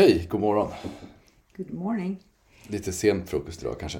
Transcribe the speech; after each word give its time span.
Hej, 0.00 0.26
god 0.30 0.40
morgon. 0.40 0.68
Good 1.56 1.72
morning. 1.74 2.16
Lite 2.68 2.92
sen 2.92 3.26
frukost 3.26 3.62
idag 3.62 3.80
kanske. 3.80 3.98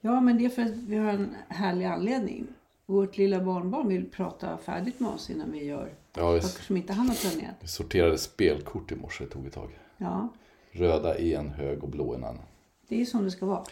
Ja, 0.00 0.20
men 0.20 0.38
det 0.38 0.44
är 0.44 0.48
för 0.48 0.62
att 0.62 0.70
vi 0.76 0.96
har 0.96 1.10
en 1.12 1.34
härlig 1.48 1.84
anledning. 1.86 2.46
Vårt 2.86 3.16
lilla 3.18 3.40
barnbarn 3.40 3.88
vill 3.88 4.10
prata 4.10 4.58
färdigt 4.58 5.00
med 5.00 5.10
oss 5.10 5.30
innan 5.30 5.52
vi 5.52 5.64
gör 5.64 5.92
Ja, 6.16 6.40
saker 6.40 6.64
som 6.64 6.76
inte 6.76 6.92
han 6.92 7.08
har 7.08 7.14
planerat. 7.14 7.54
vi 7.60 7.68
sorterade 7.68 8.18
spelkort 8.18 8.92
i 8.92 8.96
morse, 8.96 9.24
det 9.24 9.30
tog 9.30 9.46
ett 9.46 9.52
tag. 9.52 9.70
Ja, 9.96 10.28
Röda 10.72 11.18
i 11.18 11.34
en 11.34 11.48
hög 11.48 11.82
och 11.84 11.88
blå 11.90 12.14
i 12.14 12.16
en 12.16 12.24
annan. 12.24 12.42
det 12.88 13.00
är 13.00 13.04
som 13.04 13.24
det 13.24 13.30
ska 13.30 13.46
vara. 13.46 13.64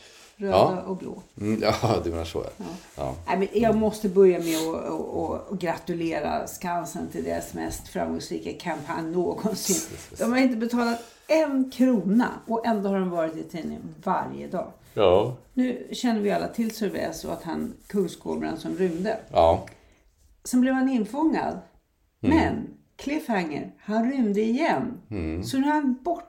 Röda 0.42 0.56
Ja. 0.56 0.82
och 0.86 0.96
blå. 0.96 1.22
Mm, 1.40 1.62
ja, 1.62 1.74
du 2.04 2.10
menar 2.10 2.24
så 2.24 2.44
ja. 2.58 2.64
ja. 2.96 3.14
Nej, 3.26 3.38
men 3.38 3.48
jag 3.62 3.76
måste 3.76 4.08
börja 4.08 4.38
med 4.38 4.56
att 4.56 4.84
att- 4.84 5.52
att 5.52 5.58
gratulera 5.60 6.46
Skansen 6.46 7.08
till 7.08 7.24
deras 7.24 7.54
mest 7.54 7.88
framgångsrika 7.88 8.52
kampanj 8.60 9.02
någonsin. 9.12 9.96
De 10.18 10.32
har 10.32 10.38
inte 10.38 10.56
betalat 10.56 11.00
en 11.28 11.70
krona 11.70 12.28
och 12.46 12.66
ändå 12.66 12.88
har 12.88 12.98
de 13.00 13.10
varit 13.10 13.36
i 13.36 13.42
tidningen 13.42 13.94
varje 14.04 14.48
dag. 14.48 14.72
Ja. 14.94 15.36
Nu 15.54 15.88
känner 15.92 16.20
vi 16.20 16.30
alla 16.30 16.48
till 16.48 16.70
Sylvester 16.74 17.28
och 17.28 17.34
att 17.34 17.42
han 17.42 17.72
kungskobran 17.86 18.56
som 18.58 18.74
rymde. 18.76 19.20
Ja. 19.32 19.66
Sen 20.44 20.60
blev 20.60 20.74
han 20.74 20.88
infångad. 20.88 21.58
Mm. 22.22 22.36
Men, 22.36 22.66
cliffhanger, 22.96 23.72
han 23.78 24.10
rymde 24.12 24.40
igen. 24.40 25.00
Mm. 25.10 25.44
Så 25.44 25.58
nu 25.58 25.66
är 25.66 25.72
han 25.72 25.96
borta. 26.02 26.26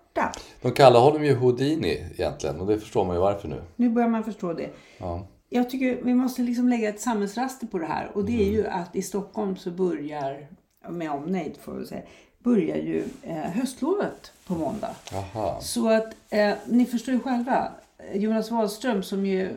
De 0.62 0.72
kallar 0.72 1.00
honom 1.00 1.26
ju 1.26 1.36
Houdini 1.36 2.06
egentligen 2.18 2.60
och 2.60 2.68
det 2.68 2.80
förstår 2.80 3.06
man 3.06 3.16
ju 3.16 3.22
varför 3.22 3.48
nu. 3.48 3.62
Nu 3.76 3.90
börjar 3.90 4.10
man 4.10 4.24
förstå 4.24 4.54
det. 4.54 4.70
Ja. 4.98 5.28
Jag 5.50 5.70
tycker 5.70 6.04
vi 6.04 6.14
måste 6.14 6.42
liksom 6.42 6.70
lägga 6.70 6.90
ett 6.90 7.00
samhällsraster 7.02 7.68
på 7.68 7.78
det 7.80 7.86
här. 7.86 8.12
Och 8.14 8.26
det 8.26 8.32
är 8.32 8.42
Mm. 8.48 8.54
ju 8.54 8.68
att 8.68 8.96
i 8.96 9.02
Stockholm 9.02 9.56
så 9.58 9.72
börjar, 9.72 10.48
med 10.90 11.12
omnejd 11.12 11.58
får 11.62 11.74
vi 11.74 11.86
säga, 11.86 12.02
börjar 12.40 12.78
ju 12.78 13.04
eh, 13.24 13.36
höstlovet 13.38 14.32
på 14.48 14.54
måndag. 14.54 14.96
Jaha. 15.12 15.62
Så 15.62 15.90
att 15.90 16.16
eh, 16.30 16.54
ni 16.68 16.86
förstår 16.86 17.14
ju 17.14 17.20
själva. 17.20 17.72
Jonas 18.14 18.52
Wahlström 18.52 19.04
som 19.04 19.26
ju, 19.26 19.50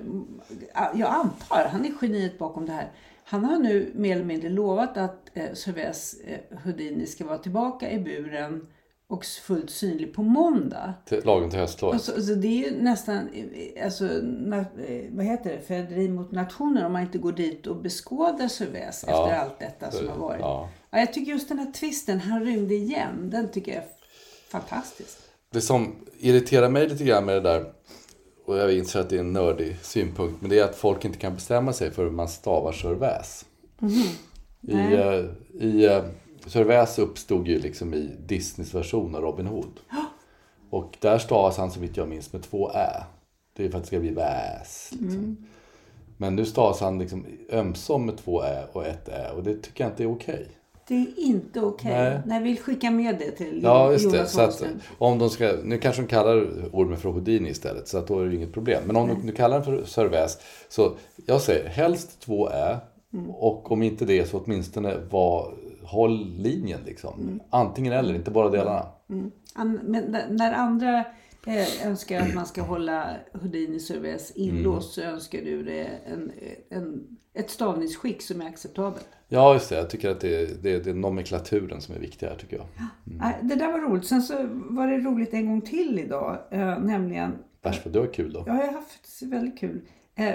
jag 0.94 1.10
antar, 1.10 1.68
han 1.72 1.84
är 1.84 1.92
geniet 2.00 2.38
bakom 2.38 2.66
det 2.66 2.72
här. 2.72 2.88
Han 3.24 3.44
har 3.44 3.58
nu 3.58 3.92
mer 3.94 4.12
eller 4.16 4.24
mindre 4.24 4.48
lovat 4.48 4.96
att 4.96 5.30
eh, 5.34 5.52
Sylvester 5.54 6.40
eh, 6.50 6.58
Houdini 6.64 7.06
ska 7.06 7.24
vara 7.26 7.38
tillbaka 7.38 7.90
i 7.90 7.98
buren 7.98 8.66
och 9.08 9.24
fullt 9.24 9.70
synlig 9.70 10.14
på 10.14 10.22
måndag. 10.22 10.94
Till, 11.04 11.24
lagom 11.24 11.50
till 11.50 11.58
höstlovet. 11.58 11.94
Alltså, 11.94 12.12
alltså 12.12 12.34
det 12.34 12.48
är 12.48 12.70
ju 12.70 12.82
nästan, 12.82 13.16
eh, 13.16 13.84
alltså, 13.84 14.04
na, 14.22 14.56
eh, 14.58 15.04
vad 15.10 15.24
heter 15.24 15.50
det, 15.50 15.60
förräderi 15.66 16.08
mot 16.08 16.32
nationen 16.32 16.86
om 16.86 16.92
man 16.92 17.02
inte 17.02 17.18
går 17.18 17.32
dit 17.32 17.66
och 17.66 17.76
beskådar 17.76 18.48
Sylvester 18.48 19.10
Ja. 19.10 19.24
efter 19.26 19.38
allt 19.38 19.58
detta 19.58 19.90
som 19.90 20.08
har 20.08 20.16
varit. 20.16 20.40
Ja. 20.40 20.68
Ja, 20.90 20.98
jag 20.98 21.12
tycker 21.12 21.32
just 21.32 21.48
den 21.48 21.58
här 21.58 21.72
twisten, 21.72 22.20
han 22.20 22.44
rymde 22.44 22.74
igen, 22.74 23.30
den 23.30 23.50
tycker 23.50 23.72
jag 23.72 23.82
är 23.82 23.88
fantastisk. 24.48 25.18
Det 25.52 25.60
som 25.60 25.96
irriterar 26.18 26.68
mig 26.68 26.88
lite 26.88 27.04
grann 27.04 27.24
med 27.24 27.34
det 27.34 27.40
där, 27.40 27.64
och 28.46 28.58
jag 28.58 28.72
inser 28.72 29.00
att 29.00 29.10
det 29.10 29.16
är 29.16 29.20
en 29.20 29.32
nördig 29.32 29.76
synpunkt, 29.82 30.40
men 30.40 30.50
det 30.50 30.58
är 30.58 30.64
att 30.64 30.76
folk 30.76 31.04
inte 31.04 31.18
kan 31.18 31.34
bestämma 31.34 31.72
sig 31.72 31.90
för 31.90 32.04
hur 32.04 32.10
man 32.10 32.28
stavar. 32.28 32.74
I, 34.60 34.72
eh, 34.72 35.24
i 35.52 35.88
uh, 35.88 36.04
Sörväs 36.46 36.98
uppstod 36.98 37.48
ju 37.48 37.58
liksom 37.58 37.94
i 37.94 38.10
Disneys 38.26 38.74
version 38.74 39.14
av 39.14 39.22
Robin 39.22 39.46
Hood. 39.46 39.80
Och 40.70 40.96
där 41.00 41.18
stavas 41.18 41.56
han 41.56 41.70
så 41.70 41.80
vitt 41.80 41.96
jag 41.96 42.08
minns 42.08 42.32
med 42.32 42.42
två 42.42 42.70
ä. 42.70 43.04
Det 43.52 43.64
är 43.64 43.68
för 43.68 43.78
att 43.78 43.84
det 43.84 43.86
ska 43.86 44.00
bli 44.00 44.10
väs. 44.10 44.90
Liksom. 44.92 45.46
Men 46.16 46.36
nu 46.36 46.44
stavas 46.44 46.80
han 46.80 46.98
liksom 46.98 47.26
ömsom 47.50 48.06
med 48.06 48.16
två 48.16 48.42
ä 48.42 48.64
och 48.72 48.86
ett 48.86 49.08
ä 49.08 49.30
och 49.36 49.42
det 49.42 49.54
tycker 49.54 49.84
jag 49.84 49.92
inte 49.92 50.02
är 50.02 50.12
okej. 50.12 50.48
Det 50.88 50.94
är 50.94 51.18
inte 51.18 51.60
okej. 51.60 51.92
Nej. 51.92 52.20
Nej. 52.26 52.36
jag 52.38 52.44
vill 52.44 52.58
skicka 52.58 52.90
med 52.90 53.18
det 53.18 53.30
till 53.30 53.60
Ja, 53.62 53.92
just 53.92 54.10
det. 54.10 54.16
Jonas 54.16 54.32
Så 54.32 54.40
att, 54.40 54.64
om 54.98 55.18
de 55.18 55.30
ska, 55.30 55.56
nu 55.64 55.78
kanske 55.78 56.02
de 56.02 56.08
kallar 56.08 56.36
ormen 56.72 56.98
för 56.98 57.08
Houdini 57.08 57.48
istället, 57.48 57.88
så 57.88 57.98
att 57.98 58.06
då 58.06 58.20
är 58.20 58.26
det 58.26 58.36
inget 58.36 58.52
problem. 58.52 58.82
Men 58.86 58.96
om 58.96 59.08
de 59.08 59.14
nu 59.14 59.32
kallar 59.32 59.56
den 59.56 59.64
för 59.64 59.84
Sörväs, 59.84 60.38
så 60.68 60.92
jag 61.26 61.40
säger 61.40 61.68
helst 61.68 62.20
två 62.20 62.50
ä. 62.50 62.78
Mm. 63.12 63.30
Och 63.30 63.72
om 63.72 63.82
inte 63.82 64.04
det 64.04 64.26
så 64.26 64.38
åtminstone 64.44 64.96
var, 65.10 65.54
håll 65.86 66.34
linjen 66.38 66.80
liksom. 66.86 67.20
Mm. 67.20 67.40
Antingen 67.50 67.92
eller, 67.92 68.14
inte 68.14 68.30
bara 68.30 68.48
delarna. 68.50 68.86
An- 69.54 69.80
Men 69.84 70.16
när 70.30 70.52
andra 70.52 70.98
eh, 71.46 71.86
önskar 71.86 72.20
att 72.20 72.34
man 72.34 72.46
ska 72.46 72.62
hålla 72.62 73.10
Houdini 73.32 73.80
Sylvester 73.80 74.38
inlåst 74.40 74.94
så 74.94 75.02
önskar 75.02 75.38
du 75.42 75.62
det 75.62 75.84
en, 76.06 76.32
en, 76.70 77.16
ett 77.34 77.50
stavningsskick 77.50 78.22
som 78.22 78.40
är 78.40 78.46
acceptabelt. 78.46 79.08
Ja, 79.28 79.52
just 79.54 79.68
det. 79.68 79.76
Jag 79.76 79.90
tycker 79.90 80.10
att 80.10 80.20
det 80.20 80.34
är, 80.42 80.48
det 80.62 80.72
är, 80.74 80.80
det 80.80 80.90
är 80.90 80.94
nomenklaturen 80.94 81.80
som 81.80 81.94
är 81.94 81.98
viktig 81.98 82.26
här, 82.26 82.34
tycker 82.36 82.56
jag. 82.56 82.66
Nej, 83.04 83.34
Det 83.42 83.54
där 83.54 83.72
var 83.72 83.78
roligt. 83.80 84.06
Sen 84.06 84.22
så 84.22 84.34
var 84.50 84.86
det 84.86 84.98
roligt 84.98 85.32
en 85.34 85.46
gång 85.46 85.60
till 85.60 85.98
idag. 85.98 86.38
Eh, 86.50 86.78
nämligen, 86.78 87.32
Värst 87.62 87.84
vad 87.84 87.92
du 87.94 87.98
har 88.00 88.06
kul 88.06 88.32
då. 88.32 88.44
ja, 88.46 88.56
jag 88.58 88.66
har 88.66 88.72
haft 88.72 89.22
väldigt 89.22 89.58
kul. 89.58 89.80
Eh, 90.14 90.34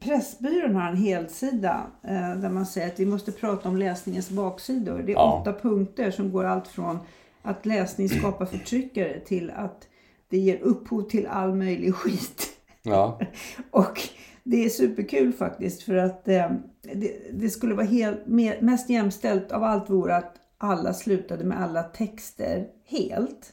Pressbyrån 0.00 0.74
har 0.76 0.88
en 0.90 0.96
helsida 0.96 1.86
eh, 2.04 2.34
där 2.36 2.48
man 2.50 2.66
säger 2.66 2.86
att 2.86 3.00
vi 3.00 3.06
måste 3.06 3.32
prata 3.32 3.68
om 3.68 3.76
läsningens 3.76 4.30
baksidor. 4.30 4.98
Det 4.98 5.12
är 5.12 5.14
Ja. 5.14 5.40
åtta 5.40 5.52
punkter 5.60 6.10
som 6.10 6.32
går 6.32 6.44
allt 6.44 6.68
från 6.68 6.98
att 7.42 7.66
läsning 7.66 8.08
skapar 8.08 8.46
förtryckare 8.46 9.20
till 9.20 9.50
att 9.50 9.88
det 10.28 10.38
ger 10.38 10.58
upphov 10.60 11.02
till 11.02 11.26
all 11.26 11.54
möjlig 11.54 11.94
skit. 11.94 12.48
Ja, 12.82 13.20
Och 13.70 14.00
det 14.44 14.64
är 14.64 14.68
superkul 14.68 15.32
faktiskt 15.32 15.82
för 15.82 15.94
att 15.94 16.28
eh, 16.28 16.50
det, 16.94 17.12
det 17.32 17.48
skulle 17.50 17.74
vara 17.74 17.86
helt, 17.86 18.26
me- 18.26 18.62
mest 18.62 18.90
jämställt 18.90 19.52
av 19.52 19.62
allt 19.64 19.90
vore 19.90 20.16
att 20.16 20.34
alla 20.58 20.94
slutade 20.94 21.44
med 21.44 21.60
alla 21.62 21.82
texter 21.82 22.66
helt. 22.86 23.52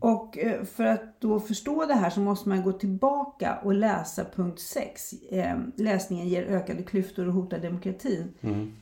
Och 0.00 0.38
eh, 0.38 0.64
för 0.64 0.84
att 0.84 1.20
då 1.20 1.40
förstå 1.40 1.86
det 1.86 1.94
här 1.94 2.10
så 2.10 2.20
måste 2.20 2.48
man 2.48 2.62
gå 2.62 2.72
tillbaka 2.72 3.58
och 3.64 3.74
läsa 3.74 4.24
punkt 4.24 4.60
6. 4.60 5.12
Eh, 5.30 5.58
läsningen 5.76 6.28
ger 6.28 6.42
ökade 6.42 6.82
klyftor 6.82 7.26
och 7.28 7.34
hotar 7.34 7.58
demokratin. 7.58 8.32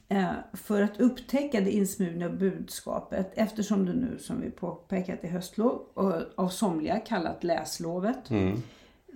Eh, 0.09 0.31
för 0.53 0.83
att 0.83 1.01
upptäcka 1.01 1.61
det 1.61 1.71
insmugna 1.71 2.29
budskapet 2.29 3.33
eftersom 3.35 3.87
det 3.87 3.95
nu 3.95 4.19
som 4.19 4.41
vi 4.41 4.51
påpekat 4.51 5.19
är 5.25 5.29
höstlov 5.29 5.83
och 5.95 6.15
av 6.37 6.49
somliga 6.49 7.01
kallat 7.01 7.45
läslovet 7.45 8.31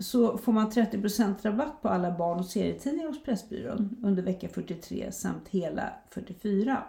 så 0.01 0.39
får 0.39 0.53
man 0.53 0.71
30% 0.71 1.35
rabatt 1.43 1.83
på 1.83 1.89
alla 1.89 2.11
barn 2.19 2.39
och 2.39 2.47
serietidningar 2.47 3.09
hos 3.09 3.23
Pressbyrån 3.23 3.97
under 4.03 4.23
vecka 4.23 4.49
43 4.49 5.13
samt 5.13 5.49
hela 5.49 5.93
44. 6.11 6.83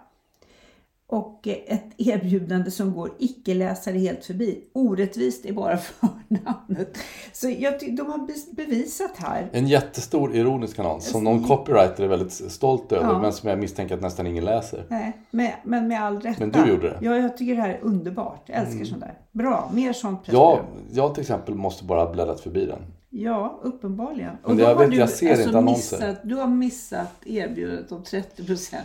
Och 1.10 1.48
ett 1.66 1.84
erbjudande 1.96 2.70
som 2.70 2.92
går 2.94 3.10
icke-läsare 3.18 3.98
helt 3.98 4.24
förbi. 4.24 4.64
Orättvist 4.72 5.46
är 5.46 5.52
bara 5.52 5.76
förnamnet. 6.28 6.98
Så 7.32 7.48
jag 7.58 7.96
de 7.96 8.06
har 8.10 8.26
be- 8.26 8.64
bevisat 8.64 9.10
här. 9.16 9.48
En 9.52 9.66
jättestor 9.68 10.36
ironisk 10.36 10.78
annons 10.78 11.10
som 11.10 11.24
någon 11.24 11.44
copywriter 11.44 12.04
är 12.04 12.08
väldigt 12.08 12.32
stolt 12.32 12.92
över 12.92 13.20
men 13.20 13.32
som 13.32 13.48
jag 13.48 13.58
misstänker 13.58 13.94
att 13.94 14.00
nästan 14.00 14.26
ingen 14.26 14.44
läser. 14.44 14.84
Nej, 14.88 15.12
med, 15.30 15.52
men 15.64 15.88
med 15.88 16.02
all 16.02 16.20
rätta. 16.20 16.46
Men 16.46 16.50
du 16.50 16.70
gjorde 16.70 16.88
det. 16.88 16.98
Ja, 17.00 17.16
jag 17.16 17.36
tycker 17.36 17.54
det 17.56 17.62
här 17.62 17.68
är 17.68 17.78
underbart. 17.82 18.42
Jag 18.46 18.58
älskar 18.58 18.84
sånt 18.84 19.00
där. 19.00 19.14
Bra, 19.32 19.70
mer 19.74 19.92
sånt 19.92 20.20
Jag, 20.24 20.58
jag 20.92 21.14
till 21.14 21.20
exempel 21.20 21.54
måste 21.54 21.84
bara 21.84 22.04
ha 22.04 22.12
bläddrat 22.12 22.40
förbi 22.40 22.66
den. 22.66 22.78
Ja, 23.12 23.60
uppenbarligen. 23.62 24.36
Men 24.46 24.56
då 24.56 24.62
jag 24.62 24.78
vet, 24.78 24.94
jag 24.94 25.10
ser 25.10 25.42
inte 25.42 25.58
annonser. 25.58 25.96
Missat, 25.98 26.16
du 26.22 26.34
har 26.34 26.46
missat 26.46 27.12
erbjudandet 27.26 27.92
om 27.92 28.02
30 28.02 28.44
procent. 28.46 28.84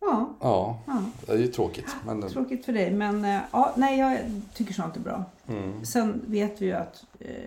Ja, 0.00 0.34
Ja, 0.40 0.78
det 1.26 1.32
är 1.32 1.36
ju 1.36 1.46
tråkigt. 1.46 1.96
Men, 2.06 2.28
tråkigt 2.28 2.64
för 2.64 2.72
dig. 2.72 2.90
Men 2.90 3.24
eh, 3.24 3.40
ja, 3.52 3.74
nej, 3.76 3.98
jag 3.98 4.18
tycker 4.54 4.74
sånt 4.74 4.96
är 4.96 5.00
bra. 5.00 5.24
Mm. 5.48 5.84
Sen 5.84 6.22
vet 6.26 6.62
vi 6.62 6.66
ju 6.66 6.72
att 6.72 7.04
eh, 7.20 7.44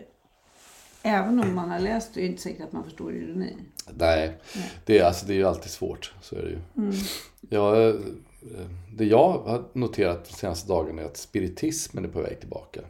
även 1.02 1.40
om 1.40 1.56
man 1.56 1.70
har 1.72 1.80
läst 1.80 2.14
det 2.14 2.20
är 2.20 2.22
det 2.22 2.28
inte 2.28 2.42
säkert 2.42 2.64
att 2.64 2.72
man 2.72 2.84
förstår 2.84 3.14
ironi. 3.16 3.56
nej, 3.98 4.38
det 4.86 5.00
är, 5.00 5.04
alltså, 5.06 5.26
det 5.26 5.34
är 5.34 5.38
ju 5.38 5.48
alltid 5.48 5.72
svårt. 5.72 6.14
Så 6.22 6.36
är 6.36 6.42
det 6.42 6.50
ju. 6.50 6.60
Jag, 7.50 7.90
eh, 7.90 7.96
det 8.96 9.06
jag 9.06 9.30
har 9.30 9.64
noterat 9.74 10.26
de 10.30 10.34
senaste 10.34 10.68
dagarna 10.68 11.02
är 11.02 11.06
att 11.06 11.18
spiritismen 11.18 12.06
är 12.06 12.10
på 12.10 12.22
väg 12.22 12.40
tillbaka. 12.40 12.82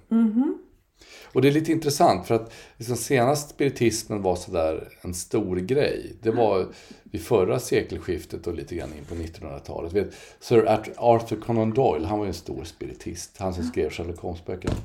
Och 1.34 1.42
det 1.42 1.48
är 1.48 1.52
lite 1.52 1.72
intressant 1.72 2.28
för 2.28 2.36
att 2.36 2.54
liksom 2.78 2.96
senast 2.96 3.50
spiritismen 3.50 4.22
var 4.22 4.36
sådär 4.36 4.90
en 5.02 5.14
stor 5.14 5.56
grej. 5.56 6.14
Det 6.22 6.32
var 6.32 6.68
vid 7.04 7.22
förra 7.22 7.60
sekelskiftet 7.60 8.48
och 8.48 8.54
lite 8.54 8.76
grann 8.76 8.90
in 8.98 9.06
på 9.06 9.16
1900-talet. 9.16 9.94
Vet, 9.94 10.14
Sir 10.40 10.80
Arthur 10.98 11.42
Conan 11.42 11.74
Doyle, 11.74 12.06
han 12.06 12.18
var 12.20 12.26
ju 12.26 12.30
en 12.30 12.34
stor 12.34 12.64
spiritist. 12.64 13.38
Han 13.38 13.54
som 13.54 13.64
skrev 13.64 13.90
Sherlock 13.90 14.20
Holmes-böckerna. 14.20 14.76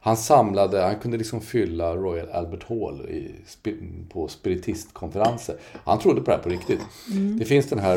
Han 0.00 0.16
samlade, 0.16 0.80
han 0.80 0.98
kunde 0.98 1.16
liksom 1.16 1.40
fylla 1.40 1.96
Royal 1.96 2.30
Albert 2.30 2.64
Hall 2.68 3.00
i, 3.00 3.34
på 4.08 4.28
spiritistkonferenser. 4.28 5.56
Han 5.84 5.98
trodde 5.98 6.20
på 6.20 6.30
det 6.30 6.36
här 6.36 6.42
på 6.42 6.48
riktigt. 6.48 6.80
Det 7.38 7.44
finns 7.44 7.66
den 7.66 7.78
här 7.78 7.96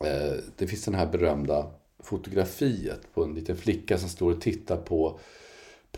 eh, 0.00 0.38
det 0.56 0.66
finns 0.66 0.84
den 0.84 0.94
här 0.94 1.06
berömda 1.06 1.66
fotografiet 2.04 3.14
på 3.14 3.24
en 3.24 3.34
liten 3.34 3.56
flicka 3.56 3.98
som 3.98 4.08
står 4.08 4.32
och 4.32 4.40
tittar 4.40 4.76
på, 4.76 5.18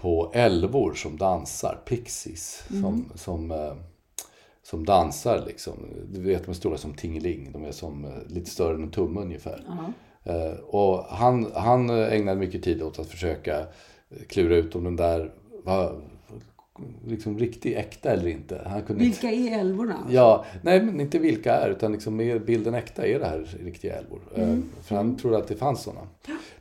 på 0.00 0.30
älvor 0.34 0.94
som 0.94 1.16
dansar, 1.16 1.78
pixies, 1.88 2.62
som, 2.68 3.10
som, 3.14 3.50
eh, 3.50 3.72
som 4.62 4.84
dansar 4.84 5.42
liksom. 5.46 5.72
Du 6.12 6.20
vet 6.20 6.44
de 6.44 6.50
är 6.50 6.54
stora 6.54 6.76
som 6.78 6.94
tingeling, 6.94 7.50
de 7.52 7.64
är 7.64 7.72
som 7.72 8.04
eh, 8.04 8.10
lite 8.28 8.50
större 8.50 8.74
än 8.74 8.82
en 8.82 8.90
tumme 8.90 9.20
ungefär. 9.20 9.64
Eh, 10.24 10.58
och 10.60 11.04
han, 11.04 11.46
han 11.54 11.90
ägnade 11.90 12.40
mycket 12.40 12.62
tid 12.62 12.82
åt 12.82 12.98
att 12.98 13.06
försöka 13.06 13.66
klura 14.28 14.56
ut 14.56 14.74
om 14.76 14.84
den 14.84 14.96
där 14.96 15.32
var 15.64 16.00
liksom 17.06 17.38
riktigt 17.38 17.76
äkta 17.76 18.10
eller 18.10 18.28
inte. 18.28 18.62
Han 18.66 18.82
kunde 18.82 19.04
inte- 19.04 19.26
Vilka 19.26 19.36
är 19.54 19.60
älvorna? 19.60 19.96
Ja, 20.10 20.44
nej 20.62 20.82
men 20.82 21.00
inte 21.00 21.18
vilka 21.18 21.52
är 21.54 21.70
utan 21.70 21.92
liksom 21.92 22.20
är 22.20 22.38
bilden 22.38 22.74
äkta? 22.74 23.06
Är 23.06 23.18
det 23.18 23.26
här 23.26 23.56
riktiga 23.64 23.96
älvor? 23.98 24.20
Eh, 24.34 24.56
För 24.82 24.96
han 24.96 25.16
trodde 25.16 25.36
att 25.38 25.48
det 25.48 25.56
fanns 25.56 25.82
sådana. 25.82 26.00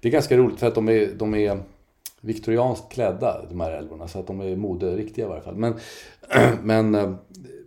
Det 0.02 0.08
är 0.08 0.12
ganska 0.12 0.38
roligt 0.38 0.60
för 0.60 0.68
att 0.68 0.76
de 0.76 0.90
är, 0.90 1.10
de 1.18 1.36
är 1.36 1.60
viktorianskt 2.26 2.92
klädda 2.92 3.46
de 3.50 3.60
här 3.60 3.72
älvorna 3.72 4.08
så 4.08 4.20
att 4.20 4.28
de 4.28 4.40
är 4.42 4.56
moderiktiga 4.56 5.26
i 5.26 5.28
varje 5.28 5.42
fall. 5.42 5.56
Men, 5.56 5.74
men, 6.64 6.96
eh, 6.96 7.14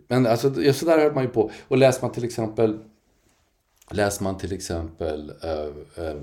men 0.07 0.27
alltså, 0.27 0.73
så 0.73 0.85
där 0.85 0.99
höll 0.99 1.13
man 1.13 1.23
ju 1.23 1.29
på. 1.29 1.51
Och 1.67 1.77
läser 1.77 2.01
man 2.01 2.11
till 2.11 2.25
exempel 2.25 2.79
Läser 3.91 4.23
man 4.23 4.37
till 4.37 4.53
exempel 4.53 5.33
uh, 5.43 6.03
uh, 6.03 6.21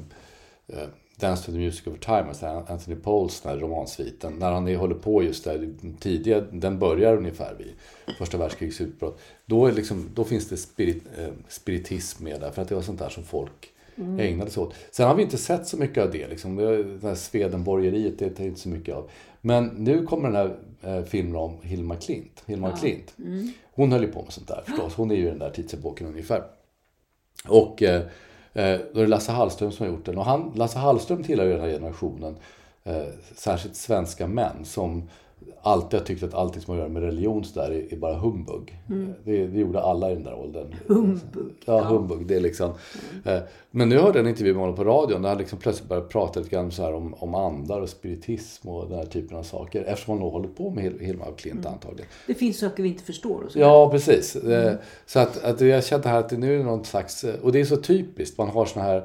uh, 0.72 0.88
Dance 1.16 1.46
to 1.46 1.52
the 1.52 1.58
Music 1.58 1.86
of 1.86 1.98
Time, 2.00 2.24
alltså 2.28 2.46
Anthony 2.46 2.96
Pauls 2.96 3.40
den 3.40 3.52
här 3.52 3.58
romansviten, 3.58 4.32
när 4.38 4.52
han 4.52 4.76
håller 4.76 4.94
på 4.94 5.22
just 5.22 5.44
där 5.44 5.74
tidiga, 6.00 6.40
den 6.40 6.78
börjar 6.78 7.16
ungefär 7.16 7.54
vid 7.54 7.72
första 8.18 8.38
världskrigets 8.38 8.80
utbrott. 8.80 9.20
Då, 9.46 9.70
liksom, 9.70 10.10
då 10.14 10.24
finns 10.24 10.48
det 10.48 10.56
spirit, 10.56 11.02
eh, 11.18 11.28
spiritism 11.48 12.24
med 12.24 12.40
där, 12.40 12.50
för 12.50 12.62
att 12.62 12.68
det 12.68 12.74
var 12.74 12.82
sånt 12.82 12.98
där 12.98 13.08
som 13.08 13.24
folk 13.24 13.72
ägnade 14.18 14.50
sig 14.50 14.62
åt. 14.62 14.74
Sen 14.90 15.08
har 15.08 15.14
vi 15.14 15.22
inte 15.22 15.38
sett 15.38 15.66
så 15.66 15.76
mycket 15.76 16.04
av 16.04 16.10
det. 16.10 16.28
Liksom. 16.28 16.56
Det, 16.56 17.08
här 17.08 17.14
Swedenborgeriet, 17.14 18.18
det 18.18 18.40
är 18.40 18.46
inte 18.46 18.60
så 18.60 18.68
mycket 18.68 18.94
av. 18.94 19.10
Men 19.40 19.66
nu 19.66 20.06
kommer 20.06 20.30
den 20.30 20.36
här 20.36 20.56
eh, 20.82 21.04
filmen 21.04 21.36
om 21.36 21.56
Hilma 21.62 21.96
Klint. 21.96 22.42
Hilma 22.46 22.76
Klint. 22.76 23.14
Hon 23.74 23.92
höll 23.92 24.02
ju 24.02 24.12
på 24.12 24.22
med 24.22 24.32
sånt 24.32 24.48
där 24.48 24.62
förstås. 24.66 24.94
Hon 24.94 25.10
är 25.10 25.14
ju 25.14 25.28
den 25.28 25.38
där 25.38 25.50
tidsepoken 25.50 26.06
ungefär. 26.06 26.42
Och 27.48 27.82
eh, 27.82 28.02
eh, 28.52 28.80
då 28.94 29.00
är 29.00 29.02
det 29.02 29.06
Lasse 29.06 29.32
Hallström 29.32 29.72
som 29.72 29.86
har 29.86 29.92
gjort 29.92 30.04
den. 30.04 30.18
Och 30.18 30.24
han, 30.24 30.52
Lasse 30.54 30.78
Hallström 30.78 31.22
tillhör 31.22 31.46
ju 31.46 31.52
den 31.52 31.60
här 31.60 31.70
generationen, 31.70 32.36
eh, 32.84 33.06
särskilt 33.34 33.76
svenska 33.76 34.26
män, 34.26 34.64
som 34.64 35.08
alltid 35.62 36.00
har 36.00 36.06
tyckt 36.06 36.22
att 36.22 36.34
allting 36.34 36.62
som 36.62 36.70
har 36.74 36.78
att 36.78 36.82
göra 36.84 36.92
med 36.92 37.02
religion 37.02 37.44
så 37.44 37.60
där 37.60 37.70
är, 37.70 37.92
är 37.92 37.96
bara 37.96 38.14
humbug. 38.16 38.78
Det, 39.24 39.46
det 39.46 39.58
gjorde 39.60 39.80
alla 39.82 40.10
i 40.10 40.14
den 40.14 40.24
där 40.24 40.34
åldern. 40.34 40.74
Humbug. 40.86 41.52
Ja, 41.64 41.80
humbug. 41.80 42.26
Det 42.26 42.36
är 42.36 42.40
liksom. 42.40 42.70
Eh, 43.24 43.38
men 43.70 43.88
nu 43.88 43.96
hörde 43.98 44.18
jag 44.18 44.24
en 44.24 44.28
intervju 44.30 44.52
med 44.52 44.60
honom 44.60 44.76
på 44.76 44.84
radion 44.84 45.22
där 45.22 45.28
han 45.28 45.38
liksom 45.38 45.58
plötsligt 45.58 45.88
började 45.88 46.08
prata 46.08 46.40
lite 46.40 46.50
grann 46.50 46.70
så 46.70 46.82
här 46.82 46.94
om, 46.94 47.14
om 47.14 47.34
andar 47.34 47.80
och 47.80 47.88
spiritism 47.88 48.68
och 48.68 48.88
den 48.88 48.98
här 48.98 49.06
typen 49.06 49.36
av 49.36 49.42
saker. 49.42 49.82
Eftersom 49.84 50.12
han 50.12 50.20
nog 50.20 50.32
håller 50.32 50.48
på 50.48 50.70
med 50.70 50.84
Hil- 50.84 51.00
Hilma 51.04 51.24
af 51.24 51.36
Klint 51.36 51.66
antagligen. 51.66 52.06
Det 52.26 52.34
finns 52.34 52.58
saker 52.58 52.82
vi 52.82 52.88
inte 52.88 53.04
förstår. 53.04 53.42
Och 53.44 53.50
Ja, 53.56 53.90
precis. 53.90 54.36
Eh, 54.36 54.74
Så 55.06 55.18
att, 55.18 55.44
att 55.44 55.60
jag 55.60 55.84
kände 55.84 56.08
här 56.08 56.18
att 56.18 56.28
det 56.28 56.36
nu 56.36 56.60
är 56.60 56.64
någon 56.64 56.84
slags, 56.84 57.24
eh, 57.24 57.34
och 57.42 57.52
det 57.52 57.60
är 57.60 57.64
så 57.64 57.76
typiskt, 57.76 58.38
man 58.38 58.48
har 58.48 58.64
såna 58.66 58.84
här 58.84 59.04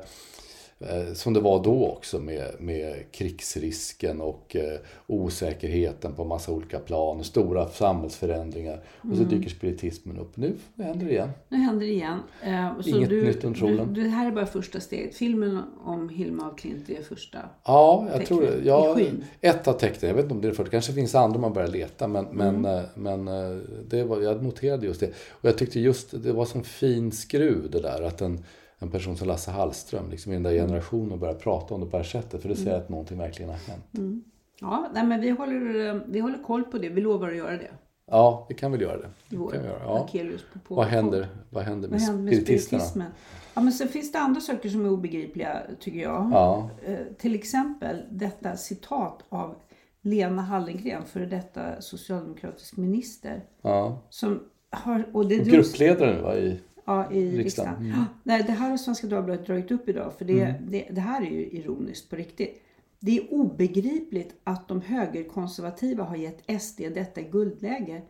som 1.14 1.34
det 1.34 1.40
var 1.40 1.64
då 1.64 1.88
också 1.88 2.20
med, 2.20 2.52
med 2.60 3.12
krigsrisken 3.12 4.22
och 4.22 4.56
eh, 4.56 4.80
osäkerheten 5.08 6.16
på 6.16 6.24
massa 6.24 6.52
olika 6.52 6.80
plan 6.80 7.24
stora 7.24 7.68
samhällsförändringar. 7.68 8.84
Och 9.02 9.18
så 9.18 9.24
dyker 9.24 9.50
spiritismen 9.50 10.18
upp. 10.18 10.38
Nu 10.38 10.56
händer 10.78 11.06
det 11.06 11.12
igen. 11.12 11.30
Nu 11.50 11.58
händer 11.58 11.86
det 11.86 11.92
igen. 11.92 12.20
Eh, 12.44 12.72
Inget 12.86 13.10
du, 13.10 13.26
nytt 13.26 13.44
under 13.44 13.60
solen. 13.60 13.94
Det 13.94 14.02
här 14.02 14.28
är 14.28 14.32
bara 14.32 14.46
första 14.46 14.80
steget. 14.80 15.16
Filmen 15.16 15.60
om 15.84 16.10
Hilma 16.10 16.46
af 16.46 16.58
Klint 16.58 16.90
är 16.90 17.04
första. 17.04 17.40
Ja, 17.64 18.08
jag 18.12 18.20
Tecknen 18.20 18.40
tror 18.40 18.62
Ja, 18.66 18.98
ett 19.42 19.68
av 19.68 19.74
tecknen, 19.74 20.10
jag 20.10 20.16
vet 20.16 20.24
inte 20.24 20.34
om 20.36 20.42
det 20.42 20.48
är 20.48 20.50
det 20.50 20.56
första, 20.56 20.72
kanske 20.72 20.94
finns 20.94 21.16
andra 21.16 21.40
man 21.40 21.54
börjar 21.54 21.68
leta. 21.68 22.08
Men, 22.08 22.26
men, 22.32 22.66
eh, 22.66 22.82
men 22.96 23.28
eh, 23.28 23.58
det 23.88 24.04
var, 24.04 24.22
jag 24.22 24.44
noterade 24.44 24.86
just 24.86 25.00
det. 25.00 25.12
Och 25.30 25.50
jag 25.50 25.58
tyckte 25.58 25.80
just 25.80 26.24
det 26.24 26.32
var 26.32 26.46
som 26.46 26.64
fin 26.64 27.12
skruv 27.12 27.72
det 27.72 27.82
där. 27.82 28.02
Att 28.02 28.22
en, 28.22 28.44
en 28.82 28.92
person 28.92 29.18
som 29.18 29.28
Lasse 29.28 29.52
Hallström, 29.52 30.10
liksom 30.10 30.32
i 30.32 30.36
den 30.36 30.44
där 30.44 30.52
generationen, 30.54 31.20
börjar 31.20 31.34
prata 31.36 31.74
om 31.76 31.80
det 31.82 31.86
på 31.86 31.92
det 31.92 32.04
här 32.04 32.10
sättet. 32.10 32.42
För 32.42 32.50
det 32.50 32.56
säger 32.56 32.78
att 32.78 32.90
någonting 32.90 33.18
verkligen 33.18 33.50
har 33.52 33.58
hänt. 33.58 34.16
Ja, 34.62 34.90
nej, 34.94 35.06
men 35.06 35.22
vi 35.22 35.30
håller, 35.30 35.90
eh, 35.96 36.02
vi 36.08 36.20
håller 36.20 36.44
koll 36.44 36.64
på 36.64 36.78
det. 36.78 36.90
Vi 36.90 37.02
lovar 37.02 37.30
att 37.30 37.36
göra 37.36 37.58
det. 37.58 37.72
Ja, 38.06 38.46
vi 38.50 38.56
kan 38.56 38.72
väl 38.72 38.82
göra 38.82 38.98
det. 38.98 39.10
Det 39.30 39.36
kan 39.36 39.48
vi 39.52 39.58
göra. 39.68 39.80
Ja. 39.84 40.08
På, 40.54 40.60
på 40.60 40.76
Vad 40.76 40.86
händer, 40.86 41.28
vad 41.50 41.64
händer 41.64 41.90
med 41.90 42.00
Vad 42.00 42.08
händer 42.08 42.24
med 42.24 42.34
spiritisterna? 42.44 43.06
Ja, 43.54 43.62
men 43.62 43.74
sen 43.74 43.88
finns 43.88 44.12
det 44.12 44.20
andra 44.20 44.42
saker 44.42 44.70
som 44.70 44.86
är 44.86 44.90
obegripliga 44.92 45.62
tycker 45.80 46.00
jag. 46.00 46.30
Ja. 46.34 46.70
Eh, 46.86 46.98
till 47.18 47.36
exempel 47.36 48.02
detta 48.10 48.56
citat 48.56 49.24
av 49.30 49.56
Lena 50.02 50.42
Hallengren, 50.42 51.06
före 51.06 51.26
detta 51.26 51.82
socialdemokratisk 51.82 52.78
minister. 52.78 53.44
Ja. 53.62 54.02
Som 54.10 54.44
har, 54.70 55.06
och 55.14 55.26
det 55.26 55.40
Och 55.40 55.46
drogs- 55.46 55.52
gruppledare 55.52 56.16
nu 56.16 56.22
va, 56.22 56.36
i... 56.36 56.60
Ja, 56.86 57.12
i 57.12 57.38
Riksdagen. 57.38 57.44
riksdagen. 57.44 57.86
Mm. 57.86 58.04
Nej, 58.24 58.44
det 58.48 58.52
här 58.52 58.70
har 58.70 58.78
Svenska 58.78 59.08
Dagbladet 59.08 59.46
dragit 59.46 59.72
upp 59.72 59.90
idag. 59.90 60.14
För 60.18 60.26
det, 60.26 60.56
det, 60.68 60.88
det 60.92 61.02
här 61.02 61.22
är 61.22 61.32
ju 61.32 61.46
ironiskt 61.52 62.10
på 62.10 62.16
riktigt. 62.16 62.64
Det 63.00 63.18
är 63.18 63.34
obegripligt 63.34 64.36
att 64.44 64.68
de 64.68 64.82
högerkonservativa 64.82 66.04
har 66.04 66.16
gett 66.16 66.62
SD 66.62 66.80
detta 66.80 67.22
guldläge. 67.22 68.02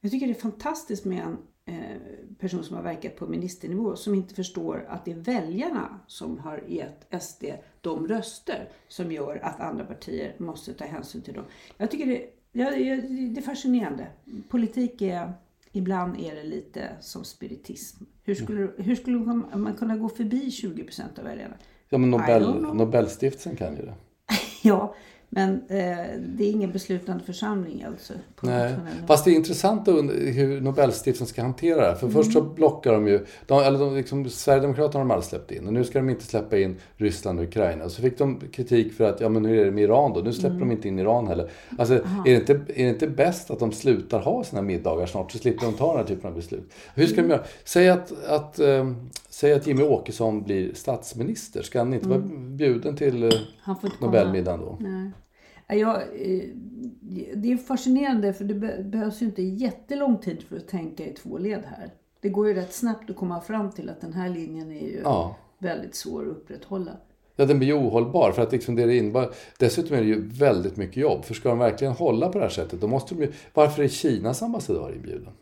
Jag 0.00 0.10
tycker 0.10 0.26
det 0.26 0.32
är 0.32 0.40
fantastiskt 0.40 1.04
med 1.04 1.22
en 1.22 1.38
eh, 1.64 1.96
person 2.38 2.64
som 2.64 2.76
har 2.76 2.82
verkat 2.82 3.16
på 3.16 3.26
ministernivå 3.26 3.96
som 3.96 4.14
inte 4.14 4.34
förstår 4.34 4.86
att 4.88 5.04
det 5.04 5.10
är 5.10 5.16
väljarna 5.16 6.00
som 6.06 6.38
har 6.38 6.62
gett 6.68 7.22
SD 7.22 7.44
de 7.80 8.08
röster 8.08 8.68
som 8.88 9.12
gör 9.12 9.40
att 9.42 9.60
andra 9.60 9.84
partier 9.84 10.34
måste 10.38 10.74
ta 10.74 10.84
hänsyn 10.84 11.22
till 11.22 11.34
dem. 11.34 11.44
Jag 11.76 11.90
tycker 11.90 12.06
det, 12.06 12.26
ja, 12.52 12.70
det, 12.70 12.96
det 13.28 13.40
är 13.40 13.42
fascinerande. 13.42 14.06
Politik 14.48 15.02
är, 15.02 15.32
ibland 15.72 16.20
är 16.20 16.34
det 16.34 16.44
lite 16.44 16.88
som 17.00 17.24
spiritism. 17.24 18.04
Hur 18.24 18.34
skulle, 18.34 18.70
hur 18.76 18.96
skulle 18.96 19.16
man 19.18 19.74
kunna 19.78 19.96
gå 19.96 20.08
förbi 20.08 20.48
20% 20.48 21.18
av 21.18 21.24
väljarna? 21.24 21.54
Ja, 21.88 21.98
men 21.98 22.10
Nobel. 22.10 22.60
Nobelstiftelsen 22.74 23.56
kan 23.56 23.76
ju 23.76 23.82
det. 23.82 23.94
Ja, 24.62 24.94
men 25.34 25.52
eh, 25.68 25.96
det 26.18 26.44
är 26.44 26.50
ingen 26.50 26.72
beslutande 26.72 27.24
församling 27.24 27.82
alltså. 27.84 28.12
Nej. 28.40 28.74
Fast 29.06 29.24
det 29.24 29.30
är 29.30 29.34
intressant 29.34 29.88
hur 29.88 30.60
Nobelstiftelsen 30.60 31.26
ska 31.26 31.42
hantera 31.42 31.80
det 31.80 31.86
här. 31.86 31.94
För 31.94 32.08
först 32.08 32.32
så 32.32 32.40
Mm. 32.40 32.54
blockar 32.54 32.92
de 32.92 33.08
ju, 33.08 33.26
de, 33.46 33.62
eller 33.62 33.78
de, 33.78 33.96
liksom, 33.96 34.28
Sverigedemokraterna 34.30 34.98
har 34.98 35.08
de 35.08 35.10
aldrig 35.10 35.28
släppt 35.28 35.50
in. 35.50 35.66
Och 35.66 35.72
nu 35.72 35.84
ska 35.84 35.98
de 35.98 36.10
inte 36.10 36.24
släppa 36.24 36.58
in 36.58 36.76
Ryssland 36.96 37.38
och 37.38 37.44
Ukraina. 37.44 37.84
Och 37.84 37.90
så 37.92 38.02
fick 38.02 38.18
de 38.18 38.40
kritik 38.52 38.92
för 38.92 39.04
att, 39.04 39.20
ja 39.20 39.28
men 39.28 39.44
hur 39.44 39.58
är 39.60 39.64
det 39.64 39.70
med 39.70 39.84
Iran 39.84 40.12
då? 40.12 40.20
Nu 40.20 40.32
släpper 40.32 40.56
Mm. 40.56 40.68
de 40.68 40.74
inte 40.74 40.88
in 40.88 40.98
Iran 40.98 41.26
heller. 41.26 41.50
Alltså, 41.78 41.94
är 41.94 42.00
det, 42.24 42.34
inte, 42.34 42.52
är 42.52 42.84
det 42.84 42.88
inte 42.88 43.06
bäst 43.08 43.50
att 43.50 43.58
de 43.58 43.72
slutar 43.72 44.20
ha 44.20 44.44
sina 44.44 44.62
middagar 44.62 45.06
snart? 45.06 45.32
Så 45.32 45.38
slipper 45.38 45.66
de 45.66 45.74
ta 45.74 45.88
den 45.88 45.96
här 45.96 46.04
typen 46.04 46.30
av 46.30 46.36
beslut. 46.36 46.72
Hur 46.94 47.06
ska 47.06 47.22
de 47.22 47.30
göra? 47.30 47.42
Säg 47.64 47.88
att, 47.88 48.24
att, 48.26 48.58
eh, 48.58 48.92
säg 49.30 49.52
att 49.52 49.66
Jimmy 49.66 49.82
Åkesson 49.82 50.42
blir 50.42 50.74
statsminister. 50.74 51.62
Ska 51.62 51.78
han 51.78 51.94
inte 51.94 52.08
vara 52.08 52.18
bjuden 52.38 52.96
till 52.96 53.22
eh. 53.22 53.30
Nobelmiddagen 54.00 54.60
då? 54.60 54.76
Nej. 54.80 55.10
Ja, 55.74 55.78
Jag, 55.78 55.96
eh, 56.32 56.48
det 57.34 57.52
är 57.52 57.56
fascinerande 57.56 58.32
för 58.32 58.44
det 58.44 58.54
be- 58.54 58.82
behövs 58.82 59.22
ju 59.22 59.26
inte 59.26 59.42
jättelång 59.42 60.18
tid 60.18 60.42
för 60.42 60.56
att 60.56 60.68
tänka 60.68 61.06
i 61.06 61.12
två 61.12 61.38
led 61.38 61.62
här. 61.66 61.90
Det 62.20 62.28
går 62.28 62.48
ju 62.48 62.54
rätt 62.54 62.72
snabbt 62.74 63.10
att 63.10 63.16
komma 63.16 63.40
fram 63.40 63.70
till 63.70 63.88
att 63.88 64.00
den 64.00 64.12
här 64.12 64.28
linjen 64.28 64.72
är 64.72 64.80
ju 64.86 65.00
Ja. 65.04 65.36
väldigt 65.58 65.94
svår 65.94 66.22
att 66.22 66.28
upprätthålla. 66.28 66.90
Ja, 67.36 67.44
den 67.44 67.58
blir 67.58 67.68
ju 67.68 67.74
ohållbar. 67.74 68.32
För 68.32 68.42
att 68.42 68.52
liksom 68.52 68.74
det 68.74 68.96
innebär, 68.96 69.30
dessutom 69.58 69.96
är 69.96 70.00
det 70.00 70.06
ju 70.06 70.28
väldigt 70.28 70.76
mycket 70.76 70.96
jobb. 70.96 71.24
För 71.24 71.34
ska 71.34 71.48
de 71.48 71.58
verkligen 71.58 71.92
hålla 71.92 72.28
på 72.28 72.38
det 72.38 72.44
här 72.44 72.50
sättet, 72.50 72.80
då 72.80 72.86
måste 72.86 73.14
de 73.14 73.22
ju... 73.22 73.32
Varför 73.54 73.82
är 73.82 73.88
Kinas 73.88 74.42
ambassadör 74.42 74.92
inbjuden? 74.96 75.32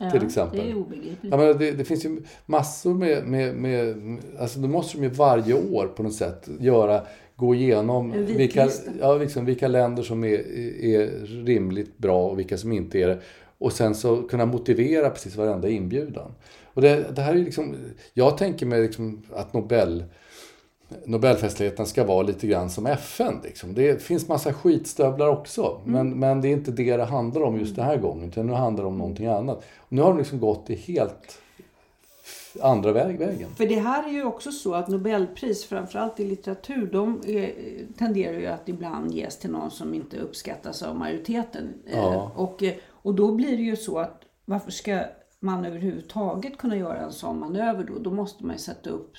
Ja, 0.00 0.10
Till 0.10 0.26
exempel. 0.26 0.58
Det 0.60 0.70
är 0.70 0.76
obegripligt. 0.76 1.22
Menar, 1.22 1.54
det, 1.54 1.70
det 1.72 1.84
finns 1.84 2.04
ju 2.04 2.22
massor 2.46 2.94
med, 2.94 3.24
med, 3.26 3.54
med... 3.54 3.96
Alltså 4.38 4.58
då 4.60 4.68
måste 4.68 4.98
de 4.98 5.02
ju 5.04 5.10
varje 5.10 5.54
år 5.54 5.86
på 5.86 6.02
något 6.02 6.14
sätt 6.14 6.48
göra, 6.60 7.02
gå 7.38 7.54
igenom 7.54 8.12
vilka, 8.26 8.68
ja, 9.00 9.16
liksom, 9.16 9.44
vilka 9.44 9.68
länder 9.68 10.02
som 10.02 10.24
är, 10.24 10.38
är 10.84 11.26
rimligt 11.44 11.98
bra 11.98 12.28
och 12.28 12.38
vilka 12.38 12.58
som 12.58 12.72
inte 12.72 12.98
är 12.98 13.08
det. 13.08 13.18
Och 13.58 13.72
sen 13.72 13.94
så 13.94 14.22
kunna 14.22 14.46
motivera 14.46 15.10
precis 15.10 15.36
varenda 15.36 15.68
inbjudan. 15.68 16.30
Och 16.74 16.82
det, 16.82 17.06
det 17.16 17.22
här 17.22 17.34
är 17.34 17.38
liksom, 17.38 17.76
jag 18.14 18.38
tänker 18.38 18.66
mig 18.66 18.82
liksom 18.82 19.22
att 19.32 19.52
Nobel, 19.52 20.04
Nobelfestligheterna 21.04 21.86
ska 21.86 22.04
vara 22.04 22.22
lite 22.22 22.46
grann 22.46 22.70
som 22.70 22.86
FN. 22.86 23.34
Liksom. 23.44 23.74
Det 23.74 24.02
finns 24.02 24.28
massa 24.28 24.52
skitstövlar 24.52 25.28
också. 25.28 25.80
Men, 25.84 26.18
men 26.18 26.40
det 26.40 26.48
är 26.48 26.52
inte 26.52 26.70
det 26.70 26.96
det 26.96 27.04
handlar 27.04 27.42
om 27.42 27.58
just 27.58 27.76
den 27.76 27.84
här 27.84 27.96
gången. 27.96 28.28
Utan 28.28 28.46
nu 28.46 28.52
handlar 28.52 28.84
det 28.84 28.88
om 28.88 28.98
någonting 28.98 29.26
annat. 29.26 29.56
Och 29.76 29.92
nu 29.92 30.02
har 30.02 30.08
de 30.08 30.18
liksom 30.18 30.40
gått 30.40 30.70
i 30.70 30.74
helt 30.74 31.38
andra 32.62 32.92
väg, 32.92 33.18
vägen. 33.18 33.50
För 33.54 33.66
det 33.66 33.78
här 33.80 34.08
är 34.08 34.12
ju 34.12 34.24
också 34.24 34.52
så 34.52 34.74
att 34.74 34.88
Nobelpris, 34.88 35.64
framförallt 35.64 36.20
i 36.20 36.24
litteratur, 36.24 36.86
de 36.92 37.20
eh, 37.26 37.50
tenderar 37.98 38.38
ju 38.38 38.46
att 38.46 38.68
ibland 38.68 39.14
ges 39.14 39.38
till 39.38 39.50
någon 39.50 39.70
som 39.70 39.94
inte 39.94 40.16
uppskattas 40.16 40.82
av 40.82 40.96
majoriteten. 40.96 41.74
Eh, 41.86 41.98
Ja. 41.98 42.32
Och, 42.36 42.62
eh, 42.62 42.74
och 42.88 43.14
då 43.14 43.32
blir 43.32 43.56
det 43.56 43.62
ju 43.62 43.76
så 43.76 43.98
att 43.98 44.22
varför 44.44 44.70
ska 44.70 45.00
man 45.40 45.64
överhuvudtaget 45.64 46.58
kunna 46.58 46.76
göra 46.76 46.98
en 46.98 47.12
sån 47.12 47.38
manöver 47.38 47.84
då? 47.84 47.98
Då 47.98 48.10
måste 48.10 48.44
man 48.44 48.54
ju 48.54 48.58
sätta 48.58 48.90
upp 48.90 49.12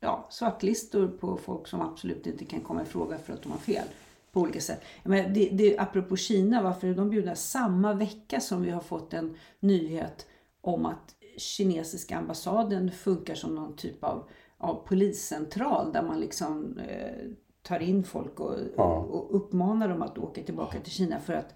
ja, 0.00 0.26
svartlistor 0.30 1.08
på 1.08 1.36
folk 1.36 1.68
som 1.68 1.80
absolut 1.80 2.26
inte 2.26 2.44
kan 2.44 2.60
komma 2.60 2.82
i 2.82 2.84
fråga 2.84 3.18
för 3.18 3.32
att 3.32 3.42
de 3.42 3.52
har 3.52 3.58
fel. 3.58 3.86
På 4.32 4.40
olika 4.40 4.60
sätt. 4.60 4.82
Men 5.02 5.34
det, 5.34 5.48
det, 5.52 5.78
apropå 5.78 6.16
Kina, 6.16 6.62
varför 6.62 6.88
är 6.88 6.94
de 6.94 7.10
bjudna 7.10 7.34
samma 7.34 7.94
vecka 7.94 8.40
som 8.40 8.62
vi 8.62 8.70
har 8.70 8.80
fått 8.80 9.12
en 9.14 9.34
nyhet 9.60 10.26
om 10.60 10.86
att 10.86 11.14
kinesiska 11.36 12.16
ambassaden 12.16 12.90
funkar 12.90 13.34
som 13.34 13.54
någon 13.54 13.76
typ 13.76 14.04
av, 14.04 14.28
av 14.58 14.74
poliscentral 14.86 15.92
där 15.92 16.02
man 16.02 16.20
liksom 16.20 16.78
eh, 16.88 17.28
tar 17.62 17.80
in 17.80 18.04
folk 18.04 18.40
och, 18.40 18.54
Ja. 18.76 18.96
och 18.96 19.36
uppmanar 19.36 19.88
dem 19.88 20.02
att 20.02 20.18
åka 20.18 20.42
tillbaka 20.42 20.80
till 20.80 20.92
Kina 20.92 21.20
för 21.20 21.32
att 21.32 21.54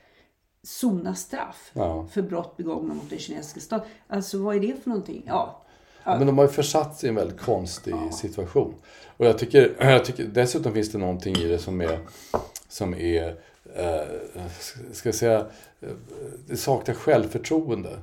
sona 0.62 1.14
straff 1.14 1.70
Ja. 1.74 2.06
för 2.10 2.22
brott 2.22 2.56
begångna 2.56 2.94
mot 2.94 3.10
den 3.10 3.18
kinesiska 3.18 3.60
staten. 3.60 3.88
Alltså 4.08 4.38
vad 4.38 4.56
är 4.56 4.60
det 4.60 4.82
för 4.82 4.90
någonting? 4.90 5.22
Ja, 5.26 5.62
Men 6.04 6.26
de 6.26 6.38
har 6.38 6.44
ju 6.44 6.50
försatt 6.52 6.96
sig 6.96 7.06
i 7.06 7.10
en 7.10 7.14
väldigt 7.16 7.40
konstig 7.40 7.94
situation. 8.12 8.74
Och 9.16 9.26
jag 9.26 9.38
tycker, 9.38 9.76
jag 9.80 10.04
tycker 10.04 10.24
dessutom 10.24 10.72
finns 10.72 10.92
det 10.92 10.98
någonting 10.98 11.36
i 11.36 11.44
det 11.48 11.58
som 11.58 11.80
är, 11.80 11.98
som 12.68 12.94
är 12.94 13.28
eh, 13.74 14.46
ska 14.92 15.08
jag 15.08 15.14
säga, 15.16 15.38
eh, 15.80 15.88
det 16.46 16.56
saknar 16.56 16.94
självförtroende. 16.94 17.98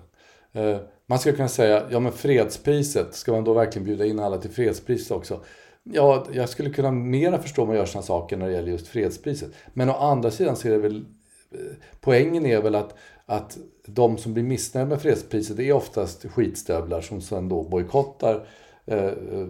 Eh, 0.52 0.78
man 1.06 1.20
skulle 1.20 1.36
kunna 1.36 1.48
säga, 1.48 1.84
ja 1.92 2.00
men 2.00 2.12
fredspriset, 2.12 3.16
ska 3.16 3.32
man 3.32 3.44
då 3.44 3.54
verkligen 3.54 3.86
bjuda 3.86 4.06
in 4.06 4.20
alla 4.20 4.38
till 4.38 4.52
fredspriset 4.52 5.12
också? 5.12 5.40
Ja, 5.84 6.28
jag 6.34 6.50
skulle 6.50 6.70
kunna 6.70 6.92
mera 6.92 7.40
förstå 7.40 7.62
om 7.62 7.68
man 7.68 7.78
gör 7.78 7.86
sådana 7.86 8.06
saker 8.06 8.38
när 8.38 8.48
det 8.48 8.54
gäller 8.54 8.72
just 8.72 8.88
fredspriset. 8.88 9.52
Men 9.74 9.90
å 9.90 9.94
andra 9.94 10.32
sidan 10.32 10.56
så 10.56 10.68
är 10.68 10.72
det 10.72 10.78
väl 10.78 11.06
eh, 11.52 11.60
poängen 12.02 12.46
är 12.46 12.62
väl 12.62 12.76
att, 12.76 12.96
att 13.26 13.58
de 13.86 14.18
som 14.18 14.34
blir 14.34 14.44
missnöjda 14.44 14.90
med 14.90 15.02
fredspriset 15.02 15.60
är 15.60 15.74
oftast 15.74 16.26
skitstövlar 16.26 17.02
som 17.02 17.22
sen 17.22 17.50
då 17.50 17.64
bojkottar, 17.64 18.48
eh, 18.86 19.06
eh, 19.06 19.48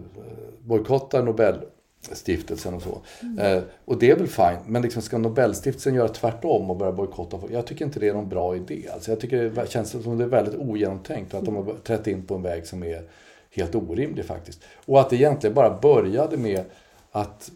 Nobelstiftelsen 2.04 2.74
och 2.74 2.82
så. 2.82 3.00
Eh, 3.42 3.62
och 3.84 3.98
det 3.98 4.10
är 4.10 4.16
väl 4.16 4.26
fint, 4.26 4.66
men 4.66 4.82
liksom 4.82 5.02
ska 5.02 5.18
Nobelstiftelsen 5.18 5.94
göra 5.94 6.08
tvärtom 6.08 6.70
och 6.70 6.76
börja 6.76 6.92
bojkotta 6.92 7.38
folk? 7.38 7.52
Jag 7.52 7.66
tycker 7.66 7.84
inte 7.84 8.00
det 8.00 8.08
är 8.08 8.14
någon 8.14 8.28
bra 8.28 8.56
idé. 8.56 8.82
Alltså 8.94 9.10
jag 9.10 9.20
tycker 9.20 9.50
det 9.50 9.70
känns 9.70 9.90
som 9.90 10.18
det 10.18 10.24
är 10.24 10.28
väldigt 10.28 10.54
ogenomtänkt 10.54 11.34
och 11.34 11.38
att 11.38 11.44
de 11.44 11.56
har 11.56 11.74
trätt 11.84 12.06
in 12.06 12.26
på 12.26 12.34
en 12.34 12.42
väg 12.42 12.66
som 12.66 12.82
är 12.82 13.02
helt 13.50 13.74
orimlig 13.74 14.24
faktiskt. 14.24 14.62
Och 14.86 15.00
att 15.00 15.10
det 15.10 15.16
egentligen 15.16 15.54
bara 15.54 15.78
började 15.80 16.36
med 16.36 16.64
att 17.12 17.50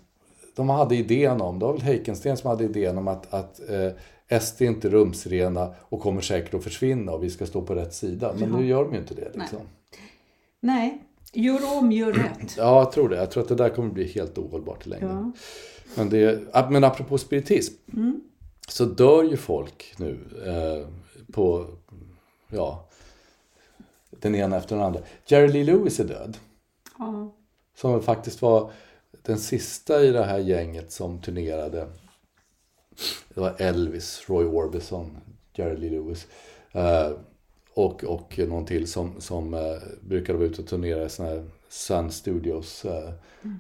de 0.57 0.69
hade 0.69 0.97
idén 0.97 1.41
om, 1.41 1.59
det 1.59 1.65
var 1.65 1.73
väl 1.73 1.83
Heikensten 1.83 2.37
som 2.37 2.51
hade 2.51 2.65
idén 2.65 2.99
om 2.99 3.09
att, 3.09 3.35
att 3.35 3.61
eh, 3.71 4.41
SD 4.41 4.63
är 4.63 4.67
inte 4.67 4.89
rumsrena 4.89 5.75
och 5.79 6.01
kommer 6.01 6.21
säkert 6.21 6.55
att 6.55 6.65
försvinna 6.65 7.13
och 7.13 7.25
vi 7.25 7.31
ska 7.31 7.47
stå 7.47 7.63
på 7.63 7.75
rätt 7.75 7.95
sida. 7.95 8.35
Men 8.39 8.51
nu 8.51 8.67
gör 8.67 8.85
de 8.85 8.93
ju 8.93 8.99
inte 8.99 9.15
det. 9.15 9.31
Liksom. 9.35 9.59
nej. 10.61 11.03
Gör 11.33 11.79
om, 11.79 11.93
gör 11.93 12.13
rätt. 12.13 12.57
Ja, 12.57 12.79
jag 12.79 12.93
tror 12.93 13.09
det. 13.09 13.17
Jag 13.17 13.31
tror 13.31 13.43
att 13.43 13.49
det 13.49 13.55
där 13.55 13.69
kommer 13.69 13.91
bli 13.91 14.13
helt 14.13 14.39
ohållbart 14.39 14.87
i 14.87 14.89
längden. 14.89 15.33
Ja. 15.35 15.41
Men, 15.97 16.11
det, 16.11 16.49
men 16.71 16.85
apropå 16.85 17.19
spiritism. 17.19 17.75
Så 18.69 18.85
dör 18.85 19.23
ju 19.23 19.37
folk 19.37 19.95
nu 19.99 20.19
eh, 20.47 20.89
på, 21.33 21.67
ja, 22.49 22.89
den 24.11 24.35
ena 24.35 24.57
efter 24.57 24.77
den 24.77 24.85
andra. 24.85 25.01
Jerry 25.27 25.49
Lee 25.49 25.65
Lewis 25.65 26.01
är 26.01 26.05
död. 26.05 26.37
Ja. 26.99 27.35
Som 27.77 28.03
faktiskt 28.03 28.43
var 28.43 28.71
den 29.23 29.39
sista 29.39 30.03
i 30.03 30.11
det 30.11 30.25
här 30.25 30.39
gänget 30.39 30.93
som 30.93 31.21
turnerade. 31.21 31.89
Det 33.35 33.41
var 33.41 33.55
Elvis, 33.59 34.25
Roy 34.27 34.45
Orbison, 34.45 35.17
Jerry 35.55 35.77
Lee 35.77 35.91
Lewis. 35.91 36.27
Eh, 36.73 37.11
och, 37.79 38.05
och 38.05 38.39
någon 38.39 38.65
till 38.65 38.87
som, 38.87 39.21
som 39.21 39.55
eh, 39.55 39.61
brukade 40.01 40.39
vara 40.39 40.49
ute 40.49 40.63
och 40.63 40.69
turnera 40.69 41.05
i 41.05 41.09
såna 41.09 41.29
här 41.29 41.45
Sun 41.69 42.11
Studios 42.11 42.85
eh, 42.85 43.11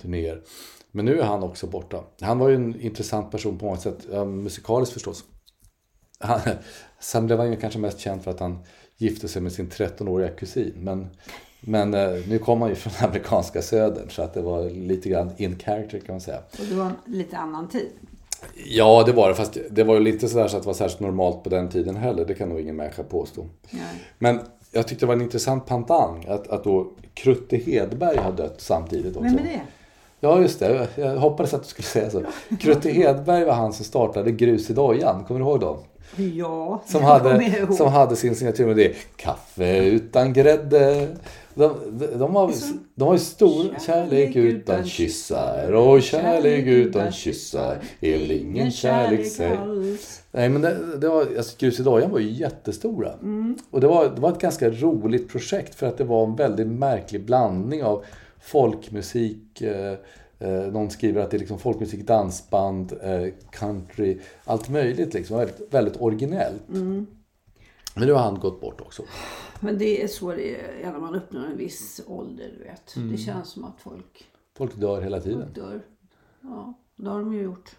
turnéer. 0.00 0.42
Men 0.90 1.04
nu 1.04 1.20
är 1.20 1.24
han 1.24 1.42
också 1.42 1.66
borta. 1.66 2.04
Han 2.20 2.38
var 2.38 2.48
ju 2.48 2.54
en 2.54 2.80
intressant 2.80 3.30
person 3.30 3.58
på 3.58 3.64
många 3.64 3.76
sätt. 3.76 4.12
Eh, 4.12 4.24
musikaliskt 4.24 4.92
förstås. 4.92 5.24
Han, 6.18 6.40
sen 7.00 7.26
blev 7.26 7.38
han 7.38 7.50
ju 7.50 7.56
kanske 7.56 7.78
mest 7.78 7.98
känd 7.98 8.22
för 8.22 8.30
att 8.30 8.40
han 8.40 8.58
gifte 8.96 9.28
sig 9.28 9.42
med 9.42 9.52
sin 9.52 9.70
13-åriga 9.70 10.28
kusin. 10.28 10.74
Men, 10.76 11.06
men 11.60 11.94
eh, 11.94 12.28
nu 12.28 12.38
kom 12.38 12.60
han 12.60 12.70
ju 12.70 12.76
från 12.76 13.08
amerikanska 13.08 13.62
södern 13.62 14.10
så 14.10 14.22
att 14.22 14.34
det 14.34 14.42
var 14.42 14.70
lite 14.70 15.08
grann 15.08 15.30
in 15.36 15.58
character 15.58 15.98
kan 15.98 16.14
man 16.14 16.20
säga. 16.20 16.38
Och 16.38 16.66
det 16.68 16.74
var 16.74 16.86
en 16.86 16.96
lite 17.06 17.38
annan 17.38 17.68
tid. 17.68 17.90
Ja, 18.66 19.02
det 19.06 19.12
var 19.12 19.28
det. 19.28 19.34
Fast 19.34 19.58
det 19.70 19.84
var 19.84 19.94
ju 19.94 20.00
lite 20.00 20.28
sådär 20.28 20.48
så 20.48 20.56
att 20.56 20.62
det 20.62 20.66
var 20.66 20.74
särskilt 20.74 21.00
normalt 21.00 21.42
på 21.42 21.50
den 21.50 21.68
tiden 21.68 21.96
heller. 21.96 22.24
Det 22.24 22.34
kan 22.34 22.48
nog 22.48 22.60
ingen 22.60 22.76
människa 22.76 23.02
påstå. 23.02 23.46
Nej. 23.70 23.82
Men 24.18 24.40
jag 24.72 24.88
tyckte 24.88 25.04
det 25.04 25.08
var 25.08 25.14
en 25.14 25.22
intressant 25.22 25.66
pantang 25.66 26.26
att, 26.28 26.48
att 26.48 26.64
då 26.64 26.90
Krutte 27.14 27.56
Hedberg 27.56 28.16
har 28.16 28.32
dött 28.32 28.60
samtidigt 28.60 29.16
också. 29.16 29.28
Vem 29.28 29.38
är 29.38 29.42
det? 29.42 29.60
Ja, 30.20 30.40
just 30.40 30.60
det. 30.60 30.88
Jag 30.94 31.16
hoppades 31.16 31.54
att 31.54 31.62
du 31.62 31.68
skulle 31.68 31.86
säga 31.86 32.10
så. 32.10 32.22
Krutte 32.60 32.90
Hedberg 32.90 33.44
var 33.44 33.52
han 33.52 33.72
som 33.72 33.84
startade 33.84 34.32
Grus 34.32 34.70
i 34.70 34.72
dojan. 34.72 35.24
Kommer 35.24 35.40
du 35.40 35.46
ihåg 35.46 35.60
dem? 35.60 35.78
Ja, 36.16 36.82
Som 36.86 37.02
hade, 37.04 37.66
som 37.76 37.88
hade 37.88 38.16
sin 38.16 38.34
signatur 38.34 38.66
med 38.66 38.76
det. 38.76 38.92
Kaffe 39.16 39.78
utan 39.84 40.32
grädde. 40.32 41.08
De, 41.54 41.74
de, 41.90 42.06
de, 42.06 42.36
har, 42.36 42.52
de 42.94 43.04
har 43.04 43.12
ju 43.12 43.18
stor 43.18 43.74
kärlek 43.86 44.36
utan 44.36 44.84
kyssar 44.84 45.72
och 45.72 46.02
kärlek 46.02 46.66
utan 46.66 47.12
kyssar 47.12 47.76
är 48.00 48.18
väl 48.18 48.30
ingen 48.30 48.70
kärlek 48.70 49.26
sig. 49.26 49.58
Nej 50.32 50.48
men 50.48 50.62
det, 50.62 50.96
det 50.96 51.08
var, 51.08 51.26
alltså 51.36 51.56
Grus 51.58 51.80
i 51.80 51.82
dojan 51.82 52.10
var 52.10 52.18
ju 52.18 52.30
jättestora. 52.30 53.12
Och 53.70 53.80
det 53.80 53.86
var, 53.86 54.08
det 54.08 54.20
var 54.20 54.32
ett 54.32 54.40
ganska 54.40 54.70
roligt 54.70 55.28
projekt 55.28 55.74
för 55.74 55.86
att 55.86 55.98
det 55.98 56.04
var 56.04 56.24
en 56.24 56.36
väldigt 56.36 56.66
märklig 56.66 57.24
blandning 57.24 57.84
av 57.84 58.04
folkmusik, 58.40 59.62
eh, 59.62 59.94
någon 60.72 60.90
skriver 60.90 61.22
att 61.22 61.30
det 61.30 61.36
är 61.36 61.38
liksom 61.38 61.58
folkmusik, 61.58 62.06
dansband, 62.06 62.92
eh, 63.02 63.32
country, 63.50 64.20
allt 64.44 64.68
möjligt 64.68 65.14
liksom. 65.14 65.36
Väldigt, 65.36 65.74
väldigt 65.74 66.00
originellt. 66.00 66.62
Men 66.68 67.06
nu 68.06 68.12
har 68.12 68.22
han 68.22 68.40
gått 68.40 68.60
bort 68.60 68.80
också. 68.80 69.02
Men 69.60 69.78
det 69.78 70.02
är 70.02 70.08
så 70.08 70.32
det 70.32 70.56
är 70.82 70.92
när 70.92 70.98
man 70.98 71.14
uppnår 71.14 71.44
en 71.46 71.56
viss 71.56 72.00
ålder, 72.06 72.54
du 72.58 72.64
vet. 72.64 72.96
Mm. 72.96 73.10
Det 73.12 73.18
känns 73.18 73.48
som 73.48 73.64
att 73.64 73.80
folk 73.80 74.24
Folk 74.56 74.76
dör 74.76 75.00
hela 75.02 75.20
tiden. 75.20 75.52
dör. 75.54 75.82
Ja, 76.40 76.74
det 76.96 77.08
har 77.08 77.18
de 77.18 77.34
ju 77.34 77.42
gjort. 77.42 77.70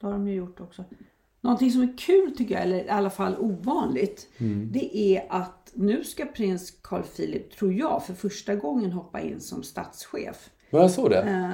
Det 0.00 0.06
har 0.06 0.12
de 0.12 0.28
ju 0.28 0.34
gjort 0.34 0.60
också. 0.60 0.84
Någonting 1.40 1.70
som 1.70 1.82
är 1.82 1.98
kul 1.98 2.36
tycker 2.36 2.54
jag, 2.54 2.62
eller 2.62 2.84
i 2.84 2.88
alla 2.88 3.10
fall 3.10 3.36
ovanligt, 3.38 4.28
Mm. 4.38 4.68
det 4.72 4.96
är 4.96 5.26
att 5.30 5.72
nu 5.74 6.04
ska 6.04 6.24
prins 6.26 6.70
Carl 6.82 7.02
Philip, 7.02 7.56
tror 7.58 7.72
jag, 7.72 8.06
för 8.06 8.14
första 8.14 8.54
gången 8.54 8.92
hoppa 8.92 9.20
in 9.20 9.40
som 9.40 9.62
statschef. 9.62 10.50
Men 10.74 10.82
jag 10.82 10.90
såg 10.90 11.10
det. 11.10 11.22
Eh, 11.22 11.50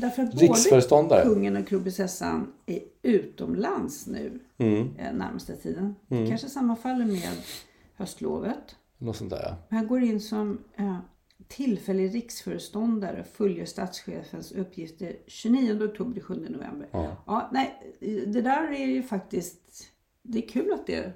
därför 0.00 0.22
att 0.22 0.34
Riksföreståndare. 0.34 1.22
både 1.24 1.34
kungen 1.34 1.56
och 1.56 1.66
kronprinsessan 1.68 2.52
är 2.66 2.80
utomlands 3.02 4.06
nu 4.06 4.40
Mm. 4.58 4.80
eh, 4.98 5.12
närmaste 5.12 5.56
tiden. 5.56 5.94
Kanske 6.08 6.48
sammanfaller 6.48 7.04
med 7.04 7.28
höstlovet. 7.96 8.76
Något 8.98 9.16
sånt 9.16 9.30
där 9.30 9.42
ja. 9.42 9.76
Han 9.76 9.86
går 9.86 10.02
in 10.02 10.20
som 10.20 10.58
eh, 10.76 10.96
tillfällig 11.48 12.14
riksföreståndare 12.14 13.24
fullgör 13.32 13.64
statschefens 13.64 14.52
uppgifter 14.52 15.16
29 15.26 15.84
oktober 15.84 16.12
till 16.12 16.22
7 16.22 16.34
november. 16.34 16.88
Ja. 17.26 17.48
nej, 17.52 17.94
det 18.26 18.40
där 18.42 18.72
är 18.72 18.86
ju 18.86 19.02
faktiskt, 19.02 19.86
det 20.22 20.38
är 20.44 20.48
kul 20.48 20.72
att 20.72 20.86
det 20.86 21.12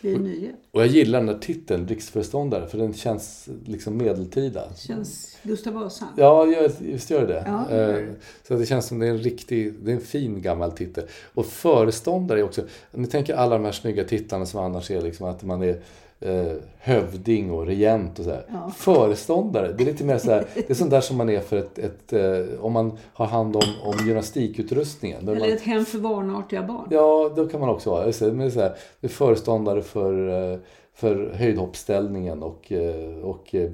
blir 0.00 0.14
en 0.14 0.22
nyhet. 0.22 0.54
Och 0.70 0.80
jag 0.80 0.86
gillar 0.88 1.18
den 1.18 1.26
där 1.26 1.38
titeln, 1.38 1.88
riksföreståndare, 1.88 2.66
för 2.66 2.78
den 2.78 2.94
känns 2.94 3.48
liksom 3.64 3.96
medeltida. 3.96 4.74
Känns 4.76 5.36
Gustav 5.42 5.72
Vasa. 5.72 6.08
Ja, 6.16 6.44
visst 6.78 7.10
gör 7.10 7.26
det 7.26 7.44
Ja, 7.46 7.66
det. 7.70 7.76
det 7.76 7.92
Eh, 7.92 8.06
det. 8.06 8.14
Så 8.48 8.54
det 8.54 8.66
känns 8.66 8.86
som 8.86 8.98
det 8.98 9.06
är 9.06 9.10
en 9.10 9.18
riktig, 9.18 9.74
det 9.82 9.90
är 9.90 9.94
en 9.94 10.00
fin 10.00 10.42
gammal 10.42 10.72
titel. 10.72 11.04
Och 11.34 11.46
föreståndare 11.46 12.38
är 12.38 12.42
också, 12.42 12.62
ni 12.92 13.06
tänker 13.06 13.34
alla 13.34 13.58
de 13.58 13.64
här 13.64 13.72
snygga 13.72 14.04
titlarna 14.04 14.46
som 14.46 14.60
annars 14.60 14.90
är 14.90 15.00
liksom 15.02 15.26
att 15.26 15.42
man 15.42 15.62
är 15.62 15.80
eh, 16.24 16.52
hövding 16.78 17.50
och 17.50 17.66
regent 17.66 18.18
och 18.18 18.24
sådär. 18.24 18.46
Ja. 18.48 18.70
Föreståndare, 18.76 19.72
det 19.72 19.82
är 19.82 19.86
lite 19.86 20.04
mer 20.04 20.18
sådär, 20.18 20.46
det 20.54 20.70
är 20.70 20.74
sånt 20.74 20.90
där 20.90 21.00
som 21.00 21.16
man 21.16 21.30
är 21.30 21.40
för 21.40 21.56
ett, 21.56 21.78
ett 21.78 22.12
eh, 22.12 22.64
om 22.64 22.72
man 22.72 22.98
har 23.12 23.26
hand 23.26 23.56
om, 23.56 23.62
om 23.82 24.06
gymnastikutrustningen. 24.06 25.28
Eller 25.28 25.40
man, 25.40 25.48
ett 25.48 25.60
hem 25.60 25.84
för 25.84 25.98
barnartiga 25.98 26.62
barn. 26.62 26.88
Ja, 26.90 27.32
då 27.36 27.48
kan 27.48 27.60
man 27.60 27.68
också 27.68 27.90
vara. 27.90 28.06
Just 28.06 28.20
det, 28.20 28.32
Men 28.32 28.50
det 28.50 28.62
är, 28.62 28.74
det 29.00 29.06
är 29.06 29.08
föreståndare 29.08 29.82
för, 29.82 30.28
eh, 30.52 30.58
för 30.94 31.32
höjdhoppsställningen 31.34 32.42
och, 32.42 32.72
eh, 32.72 33.18
och 33.18 33.54
eh, 33.54 33.70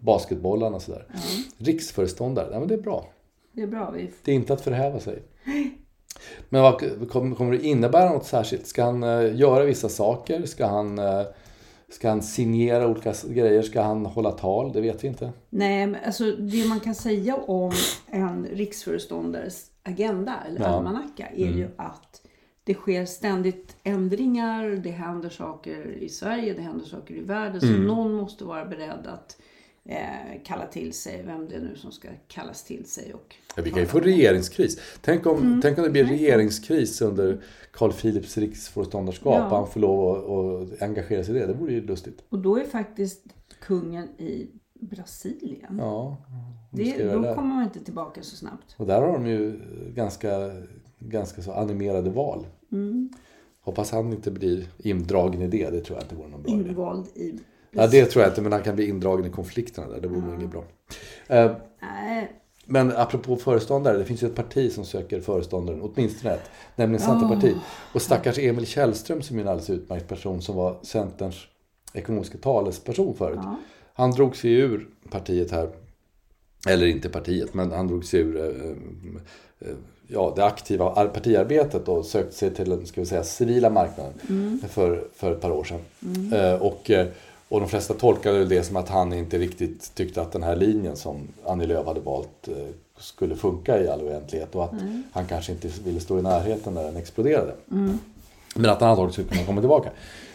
basketbollarna 0.00 0.76
och 0.76 0.82
sådär. 0.82 1.06
Riksföreståndare, 1.58 2.48
ja, 2.52 2.58
men 2.58 2.68
det 2.68 2.74
är 2.74 2.82
bra. 2.82 3.06
Det 3.52 3.62
är 3.62 3.66
bra. 3.66 3.90
Vi 3.94 4.10
Det 4.24 4.32
är 4.32 4.36
inte 4.36 4.52
att 4.52 4.60
förhäva 4.60 5.00
sig. 5.00 5.22
Men 6.48 6.62
vad 6.62 7.10
kommer, 7.10 7.36
kommer 7.36 7.52
det 7.52 7.66
innebära 7.66 8.10
något 8.12 8.26
särskilt? 8.26 8.66
Ska 8.66 8.84
han 8.84 9.02
eh, 9.02 9.36
göra 9.36 9.64
vissa 9.64 9.88
saker? 9.88 10.46
Ska 10.46 10.66
han, 10.66 10.98
eh, 10.98 11.22
ska 11.88 12.08
han 12.08 12.22
signera 12.22 12.88
olika 12.88 13.14
grejer? 13.28 13.62
Ska 13.62 13.82
han 13.82 14.06
hålla 14.06 14.30
tal? 14.32 14.72
Det 14.72 14.80
vet 14.80 15.04
vi 15.04 15.08
inte. 15.08 15.32
Nej, 15.50 15.86
men 15.86 16.00
alltså 16.06 16.24
det 16.32 16.68
man 16.68 16.80
kan 16.80 16.94
säga 16.94 17.36
om 17.36 17.72
en 18.06 18.46
riksföreståndares 18.52 19.70
agenda 19.82 20.34
eller 20.48 20.60
Ja. 20.60 20.66
almanacka 20.66 21.26
är 21.36 21.46
Mm. 21.46 21.58
ju 21.58 21.68
att 21.76 22.20
det 22.64 22.74
sker 22.74 23.04
ständigt 23.06 23.76
ändringar, 23.82 24.64
det 24.84 24.90
händer 24.90 25.28
saker 25.28 25.86
i 26.00 26.08
Sverige, 26.08 26.54
det 26.54 26.62
händer 26.62 26.84
saker 26.86 27.14
i 27.14 27.20
världen. 27.20 27.60
Så 27.60 27.66
Mm. 27.66 27.86
någon 27.86 28.12
måste 28.14 28.44
vara 28.44 28.64
beredd 28.64 29.06
att 29.06 29.36
eh, 29.84 30.42
kalla 30.44 30.66
till 30.66 30.92
sig, 30.92 31.22
vem 31.26 31.48
det 31.48 31.54
är 31.54 31.60
nu 31.60 31.76
som 31.76 31.92
ska 31.92 32.08
kallas 32.28 32.64
till 32.64 32.84
sig. 32.84 33.14
Och, 33.14 33.34
Ja, 33.56 33.62
vi 33.62 33.70
kan 33.70 33.80
ju 33.80 33.86
få 33.86 34.00
regeringskris. 34.00 34.80
Tänk 35.00 35.26
om, 35.26 35.60
tänk 35.62 35.78
om 35.78 35.84
det 35.84 35.90
blir 35.90 36.04
regeringskris 36.04 37.00
under 37.02 37.40
Carl 37.72 37.92
Philips 37.92 38.38
riksföreståndarskap 38.38 39.34
Ja. 39.38 39.44
och 39.50 39.56
han 39.56 39.66
får 39.68 39.80
lov 39.80 40.08
att, 40.16 40.72
att 40.72 40.82
engagera 40.82 41.24
sig 41.24 41.36
i 41.36 41.38
det. 41.38 41.46
Det 41.46 41.52
vore 41.54 41.72
ju 41.72 41.86
lustigt. 41.86 42.24
och 42.28 42.38
då 42.38 42.56
är 42.58 42.64
faktiskt 42.64 43.24
kungen 43.60 44.08
i 44.18 44.46
Brasilien. 44.80 45.76
Ja, 45.78 46.16
det, 46.70 46.82
göra 46.82 47.14
då 47.14 47.20
det. 47.22 47.34
kommer 47.34 47.54
man 47.54 47.64
inte 47.64 47.84
tillbaka 47.84 48.22
så 48.22 48.36
snabbt. 48.36 48.74
Och 48.78 48.86
där 48.86 49.00
har 49.00 49.12
de 49.12 49.26
ju 49.26 49.60
ganska, 49.94 50.50
ganska 50.98 51.42
så 51.42 51.52
animerade 51.52 52.10
val. 52.10 52.46
Mm. 52.72 53.08
Hoppas 53.60 53.90
han 53.90 54.12
inte 54.12 54.30
blir 54.30 54.66
indragen 54.78 55.42
i 55.42 55.46
det. 55.48 55.70
Det 55.70 55.80
tror 55.80 55.98
jag 55.98 56.04
inte 56.04 56.14
vore 56.14 56.28
någon 56.28 56.42
bra 56.42 56.52
idé. 56.52 56.68
Invald 56.68 57.06
i 57.14 57.34
Ja, 57.74 57.86
det 57.86 58.04
tror 58.06 58.22
jag 58.24 58.30
inte, 58.30 58.40
men 58.42 58.52
han 58.52 58.62
kan 58.62 58.76
bli 58.76 58.88
indragen 58.88 59.26
i 59.26 59.30
konflikterna 59.30 59.88
där. 59.88 60.00
Det 60.00 60.08
vore 60.08 60.20
nog 60.26 60.34
inget 60.34 60.50
bra. 60.50 60.64
Eh, 61.26 61.52
Nej, 61.82 62.32
Men 62.66 62.92
apropå 62.96 63.36
föreståndare, 63.36 63.98
det 63.98 64.04
finns 64.04 64.22
ju 64.22 64.26
ett 64.26 64.34
parti 64.34 64.72
som 64.72 64.84
söker 64.84 65.20
föreståndaren, 65.20 65.80
åtminstone 65.82 66.34
ett, 66.34 66.50
nämligen 66.76 67.06
Centerpartiet. 67.06 67.56
Och 67.94 68.02
stackars 68.02 68.38
Emil 68.38 68.66
Källström 68.66 69.22
som 69.22 69.36
är 69.38 69.42
en 69.42 69.48
alldeles 69.48 69.70
utmärkt 69.70 70.08
person 70.08 70.42
som 70.42 70.56
var 70.56 70.76
Centerns 70.82 71.36
ekonomiska 71.94 72.38
talesperson 72.38 73.14
förut. 73.14 73.38
Ja. 73.42 73.56
Han 73.94 74.10
drog 74.10 74.36
sig 74.36 74.52
ur 74.52 74.88
partiet 75.10 75.50
här, 75.50 75.68
eller 76.68 76.86
inte 76.86 77.08
partiet, 77.08 77.54
men 77.54 77.72
han 77.72 77.88
drog 77.88 78.04
sig 78.04 78.20
ur 78.20 78.36
eh, 78.40 78.70
eh, 79.68 79.74
ja, 80.08 80.32
det 80.36 80.44
aktiva 80.44 80.90
ar- 80.90 81.06
partiarbetet 81.08 81.88
och 81.88 82.04
sökte 82.06 82.34
sig 82.34 82.54
till 82.54 82.70
den 82.70 82.86
ska 82.86 83.00
vi 83.00 83.06
säga, 83.06 83.24
civila 83.24 83.70
marknaden 83.70 84.12
för, 84.68 85.08
för 85.14 85.32
ett 85.32 85.40
par 85.40 85.50
år 85.50 85.64
sedan. 85.64 85.80
Eh, 86.32 86.54
och, 86.62 86.90
eh, 86.90 87.06
och 87.52 87.60
de 87.60 87.68
flesta 87.68 87.94
tolkade 87.94 88.44
det 88.44 88.62
som 88.62 88.76
att 88.76 88.88
han 88.88 89.12
inte 89.12 89.38
riktigt 89.38 89.94
tyckte 89.94 90.22
att 90.22 90.32
den 90.32 90.42
här 90.42 90.56
linjen 90.56 90.96
som 90.96 91.28
Annie 91.46 91.66
Lööf 91.66 91.86
hade 91.86 92.00
valt 92.00 92.48
eh, 92.48 92.54
skulle 92.98 93.36
funka 93.36 93.80
i 93.80 93.88
all 93.88 94.00
oändlighet 94.02 94.54
och 94.54 94.64
att 94.64 94.70
han 95.12 95.26
kanske 95.26 95.52
inte 95.52 95.68
ville 95.84 96.00
stå 96.00 96.18
i 96.18 96.22
närheten 96.22 96.74
när 96.74 96.84
den 96.84 96.96
exploderade. 96.96 97.52
Men 98.54 98.70
att 98.70 98.80
han 98.80 98.90
antagligen 98.90 99.12
skulle 99.12 99.28
kunna 99.28 99.44
komma 99.46 99.60
tillbaka. 99.60 99.90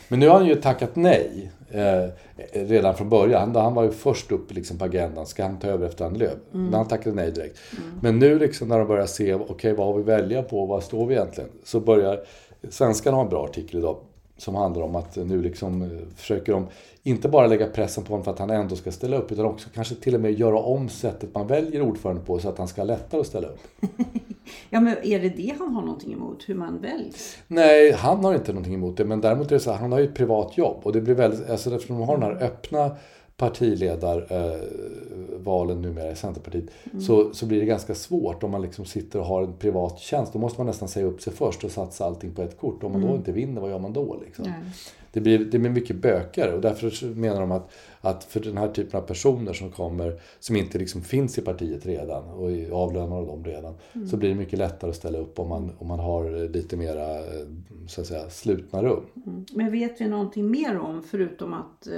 Men 0.08 0.20
nu 0.20 0.28
har 0.28 0.36
han 0.36 0.46
ju 0.46 0.56
tackat 0.56 0.96
nej. 0.96 1.52
Eh, 1.72 2.10
redan 2.54 2.96
från 2.96 3.10
början. 3.10 3.42
Han, 3.42 3.64
han 3.64 3.74
var 3.74 3.84
ju 3.84 3.92
först 3.92 4.32
upp 4.32 4.54
liksom 4.54 4.78
på 4.78 4.86
agendan. 4.86 5.26
Ska 5.26 5.44
han 5.44 5.58
ta 5.58 5.68
över 5.68 5.88
efter 5.88 6.06
Annie 6.06 6.20
Lööf? 6.20 6.38
Men 6.52 6.74
han 6.74 6.88
tackade 6.88 7.16
nej 7.16 7.32
direkt. 7.32 7.60
Men 8.02 8.20
nu 8.20 8.40
liksom 8.40 8.68
när 8.68 8.80
de 8.80 8.88
börjar 8.88 9.06
se, 9.06 9.34
okej 9.34 9.74
vad 9.74 9.88
har 9.88 9.94
vi 9.94 10.04
välja 10.04 10.44
på? 10.44 10.66
Vad 10.66 10.84
står 10.84 11.06
vi 11.06 11.16
egentligen? 11.16 11.50
Så 11.64 11.80
börjar 11.80 12.20
Svenskan 12.70 13.14
ha 13.14 13.22
en 13.22 13.30
bra 13.30 13.44
artikel 13.44 13.80
idag. 13.80 13.98
Som 14.38 14.56
handlar 14.56 14.82
om 14.82 14.96
att 14.96 15.16
nu 15.16 15.42
liksom 15.42 15.82
eh, 15.82 15.90
försöker 16.16 16.54
de 16.54 16.68
inte 17.04 17.30
bara 17.30 17.48
lägga 17.48 17.68
pressen 17.68 18.04
på 18.04 18.14
honom 18.14 18.24
för 18.24 18.32
att 18.32 18.40
han 18.40 18.50
ändå 18.50 18.76
ska 18.76 18.92
ställa 18.92 19.18
upp. 19.18 19.32
Utan 19.32 19.46
också 19.46 19.70
kanske 19.74 19.96
till 19.96 20.16
och 20.16 20.22
med 20.22 20.40
göra 20.40 20.60
om 20.60 20.90
sättet 20.90 21.36
man 21.36 21.48
väljer 21.48 21.82
ordförande 21.82 22.22
på. 22.22 22.40
Så 22.40 22.50
att 22.50 22.58
han 22.58 22.68
ska 22.68 22.82
ha 22.82 22.86
lättare 22.86 23.22
att 23.22 23.28
ställa 23.28 23.48
upp. 23.48 23.60
Ja, 24.70 24.80
men 24.80 24.96
är 25.04 25.20
det 25.20 25.30
det 25.30 25.56
han 25.60 25.74
har 25.74 25.82
någonting 25.82 26.14
emot? 26.14 26.44
Hur 26.46 26.56
man 26.56 26.82
väljs? 26.82 27.38
Nej, 27.48 27.92
han 27.92 28.26
har 28.26 28.34
inte 28.34 28.52
någonting 28.54 28.74
emot 28.74 28.98
det. 28.98 29.06
Men 29.06 29.22
däremot 29.22 29.48
är 29.48 29.56
det 29.56 29.60
så 29.60 29.72
här, 29.72 29.78
han 29.78 29.92
har 29.92 30.00
ju 30.00 30.06
ett 30.06 30.16
privat 30.16 30.58
jobb. 30.58 30.78
Och 30.84 30.94
det 30.94 31.02
blir 31.02 31.16
väldigt, 31.16 31.50
alltså 31.50 31.76
eftersom 31.76 32.00
de 32.00 32.08
har 32.08 32.18
den 32.18 32.24
här 32.24 32.44
öppna 32.44 32.92
partiledarvalen 33.38 35.82
numera 35.82 36.12
i 36.12 36.16
Centerpartiet. 36.16 36.66
Så, 37.00 37.34
så 37.34 37.46
blir 37.46 37.60
det 37.60 37.66
ganska 37.66 37.96
svårt 37.96 38.44
om 38.44 38.52
man 38.52 38.62
liksom 38.62 38.86
sitter 38.86 39.20
och 39.20 39.26
har 39.26 39.44
en 39.44 39.54
privat 39.54 40.00
tjänst. 40.00 40.34
Då 40.34 40.40
måste 40.40 40.60
man 40.60 40.68
nästan 40.68 40.88
säga 40.88 41.06
upp 41.06 41.22
sig 41.22 41.34
först 41.34 41.64
och 41.64 41.72
satsa 41.72 42.06
allting 42.06 42.34
på 42.34 42.42
ett 42.42 42.60
kort. 42.60 42.84
Om 42.84 42.92
man 42.92 43.02
då 43.02 43.16
inte 43.16 43.32
vinner, 43.32 43.62
vad 43.62 43.70
gör 43.70 43.80
man 43.80 43.94
då? 43.94 44.18
Liksom? 44.26 44.54
Det 45.12 45.22
blir, 45.22 45.40
det 45.40 45.60
blir 45.60 45.70
mycket 45.70 45.96
bökare 45.96 46.54
och 46.54 46.62
därför 46.62 47.16
menar 47.16 47.42
de 47.42 47.52
att, 47.52 47.72
att 48.02 48.24
för 48.24 48.40
den 48.40 48.58
här 48.58 48.68
typen 48.68 49.00
av 49.00 49.04
personer 49.04 49.54
som 49.54 49.72
kommer, 49.72 50.20
som 50.40 50.56
inte 50.56 50.78
liksom 50.78 51.02
finns 51.02 51.38
i 51.38 51.42
partiet 51.42 51.86
redan 51.86 52.24
och 52.24 52.52
är 52.52 52.72
avlönade 52.72 53.22
av 53.22 53.28
dem 53.28 53.44
redan, 53.44 53.74
så 54.10 54.18
blir 54.18 54.30
det 54.30 54.36
mycket 54.36 54.60
lättare 54.60 54.90
att 54.90 54.96
ställa 54.96 55.18
upp 55.18 55.40
om 55.40 55.50
man, 55.50 55.72
om 55.78 55.88
man 55.88 56.00
har 56.00 56.50
lite 56.50 56.78
mera, 56.78 57.18
eh, 57.18 57.24
så 57.88 58.02
att 58.02 58.08
säga, 58.08 58.30
slutna 58.30 58.84
rum. 58.84 59.04
Men 59.54 59.72
vet 59.72 60.02
vi 60.02 60.08
någonting 60.08 60.52
mer 60.52 60.78
om, 60.78 61.04
förutom 61.04 61.54
att 61.54 61.88
eh, 61.88 61.94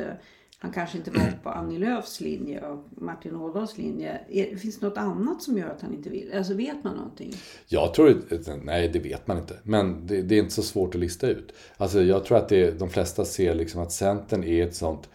han 0.62 0.72
kanske 0.72 0.98
inte 0.98 1.12
var 1.12 1.40
på 1.44 1.50
Annie 1.50 1.78
Lööfs 1.78 2.22
linje 2.22 2.68
och 2.68 2.86
Martin 2.90 3.36
Ådahls 3.36 3.78
linje. 3.78 4.20
Finns 4.58 4.80
det 4.80 4.88
något 4.88 4.98
annat 4.98 5.42
som 5.42 5.58
gör 5.58 5.70
att 5.70 5.82
han 5.82 5.94
inte 5.94 6.10
vill? 6.10 6.34
Alltså 6.34 6.54
vet 6.54 6.84
man 6.84 6.96
någonting? 6.96 7.34
Jag 7.68 7.94
tror, 7.94 8.10
eh, 8.10 8.56
nej 8.64 8.90
det 8.90 9.00
vet 9.00 9.28
man 9.28 9.38
inte, 9.38 9.54
men 9.64 10.08
det, 10.08 10.22
det 10.22 10.36
är 10.36 10.40
inte 10.40 10.54
så 10.54 10.64
svårt 10.64 10.96
att 10.96 11.02
lista 11.02 11.28
ut. 11.28 11.54
Alltså 11.78 12.02
jag 12.02 12.26
tror 12.26 12.38
att 12.38 12.50
det, 12.50 12.80
de 12.80 12.90
flesta 12.90 13.26
ser 13.26 13.56
liksom 13.56 13.82
att 13.82 13.92
Centern 13.92 14.44
är 14.44 14.68
ett 14.68 14.76
sånt, 14.76 15.10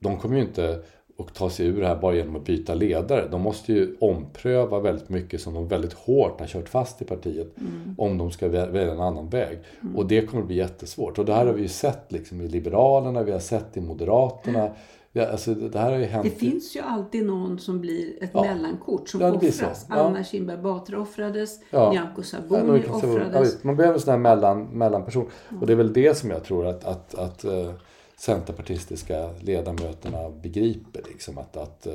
de 0.00 0.18
kommer 0.18 0.36
ju 0.36 0.42
inte 0.42 0.82
att 1.18 1.34
ta 1.34 1.50
sig 1.50 1.66
ur 1.66 1.80
det 1.80 1.86
här 1.86 1.96
bara 1.96 2.14
genom 2.14 2.36
att 2.36 2.44
byta 2.44 2.74
ledare. 2.74 3.28
De 3.30 3.40
måste 3.40 3.72
ju 3.72 3.96
ompröva 4.00 4.80
väldigt 4.80 5.08
mycket 5.08 5.40
som 5.40 5.54
de 5.54 5.68
väldigt 5.68 5.92
hårt 5.92 6.40
har 6.40 6.46
kört 6.46 6.68
fast 6.68 7.02
i 7.02 7.04
partiet. 7.04 7.54
Om 7.98 8.18
de 8.18 8.30
ska 8.30 8.48
vä- 8.48 8.70
välja 8.72 8.92
en 8.92 9.00
annan 9.00 9.28
väg. 9.28 9.58
Och 9.96 10.06
det 10.06 10.26
kommer 10.26 10.40
att 10.42 10.46
bli 10.46 10.56
jättesvårt. 10.56 11.18
Och 11.18 11.24
det 11.24 11.32
här 11.34 11.46
har 11.46 11.52
vi 11.52 11.62
ju 11.62 11.68
sett 11.68 12.12
liksom 12.12 12.40
i 12.40 12.48
Liberalerna, 12.48 13.22
vi 13.22 13.32
har 13.32 13.38
sett 13.38 13.76
i 13.76 13.80
Moderaterna. 13.80 14.70
Ja, 15.14 15.26
alltså 15.26 15.54
det 15.54 15.78
här 15.78 15.90
har 15.92 15.98
ju 15.98 16.04
hänt. 16.04 16.24
Det 16.24 16.30
finns 16.30 16.76
ju 16.76 16.80
alltid 16.80 17.26
någon 17.26 17.58
som 17.58 17.80
blir 17.80 18.22
ett 18.22 18.30
Ja. 18.34 18.42
mellankort 18.42 19.08
som 19.08 19.20
Ja, 19.20 19.32
offras. 19.32 19.86
Ja. 19.88 19.94
Anna 19.94 20.24
Kinberg 20.24 20.58
Batra 20.62 21.00
offrades, 21.00 21.60
Ja. 21.70 21.90
Nyamko 21.92 22.22
Sabuni 22.22 22.82
offrades. 22.92 23.64
man 23.64 23.76
behöver 23.76 23.94
en 23.94 24.00
sån 24.00 24.10
här 24.10 24.18
mellan, 24.18 24.64
mellanperson. 24.64 25.26
Och 25.60 25.66
det 25.66 25.72
är 25.72 25.76
väl 25.76 25.92
det 25.92 26.16
som 26.16 26.30
jag 26.30 26.44
tror 26.44 26.66
att, 26.66 26.84
att, 26.84 27.14
att 27.14 27.44
eh, 27.44 27.70
centerpartistiska 28.24 29.30
ledamöterna 29.40 30.30
begriper. 30.30 31.02
Liksom, 31.08 31.38
att, 31.38 31.56
att 31.56 31.86
eh, 31.86 31.92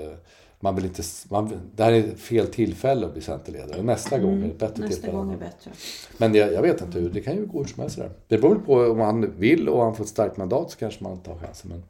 man 0.59 0.75
vill 0.75 0.85
inte, 0.85 1.03
man, 1.29 1.59
det 1.75 1.83
här 1.83 1.91
är 1.91 2.15
fel 2.15 2.47
tillfälle 2.47 3.05
att 3.05 3.13
bli 3.13 3.21
centerledare. 3.21 3.81
Nästa 3.81 4.19
gång 4.19 4.43
är 4.43 4.47
det 4.47 4.53
bättre 4.53 4.65
Mm. 4.75 4.89
Nästa 4.89 5.01
tillfälle. 5.01 5.17
gång 5.17 5.33
är 5.33 5.37
bättre. 5.37 5.71
Men 6.17 6.35
jag, 6.35 6.53
jag 6.53 6.61
vet 6.61 6.81
inte 6.81 6.99
hur, 6.99 7.09
det 7.09 7.21
kan 7.21 7.35
ju 7.35 7.45
gå 7.45 7.59
hur 7.59 7.65
som 7.65 7.81
helst. 7.81 7.97
Där. 7.97 8.11
Det 8.27 8.37
beror 8.37 8.55
på 8.55 8.73
om 8.73 8.99
han 8.99 9.39
vill 9.39 9.69
och 9.69 9.83
han 9.83 9.95
får 9.95 10.03
ett 10.03 10.09
starkt 10.09 10.37
mandat 10.37 10.71
så 10.71 10.77
kanske 10.77 11.03
man 11.03 11.13
inte 11.13 11.29
har 11.29 11.37
chansen. 11.37 11.69
Men 11.69 11.83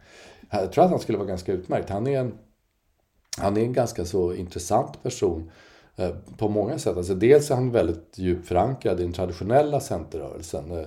jag 0.62 0.72
tror 0.72 0.84
att 0.84 0.90
han 0.90 1.00
skulle 1.00 1.18
vara 1.18 1.28
ganska 1.28 1.54
utmärkt. 1.54 1.90
Han 1.90 2.08
är 2.08 2.20
en, 2.20 2.34
han 3.38 3.58
är 3.58 3.62
en 3.62 3.74
ganska 3.74 4.06
så 4.06 4.34
intressant 4.34 5.04
person 5.04 5.52
eh, 5.96 6.12
på 6.38 6.50
många 6.50 6.78
sätt. 6.80 6.98
Alltså 6.98 7.16
dels 7.16 7.52
är 7.52 7.56
han 7.56 7.72
väldigt 7.72 8.14
djupt 8.16 8.48
förankrad 8.48 9.00
i 9.00 9.04
den 9.04 9.14
traditionella 9.14 9.80
centerrörelsen. 9.80 10.86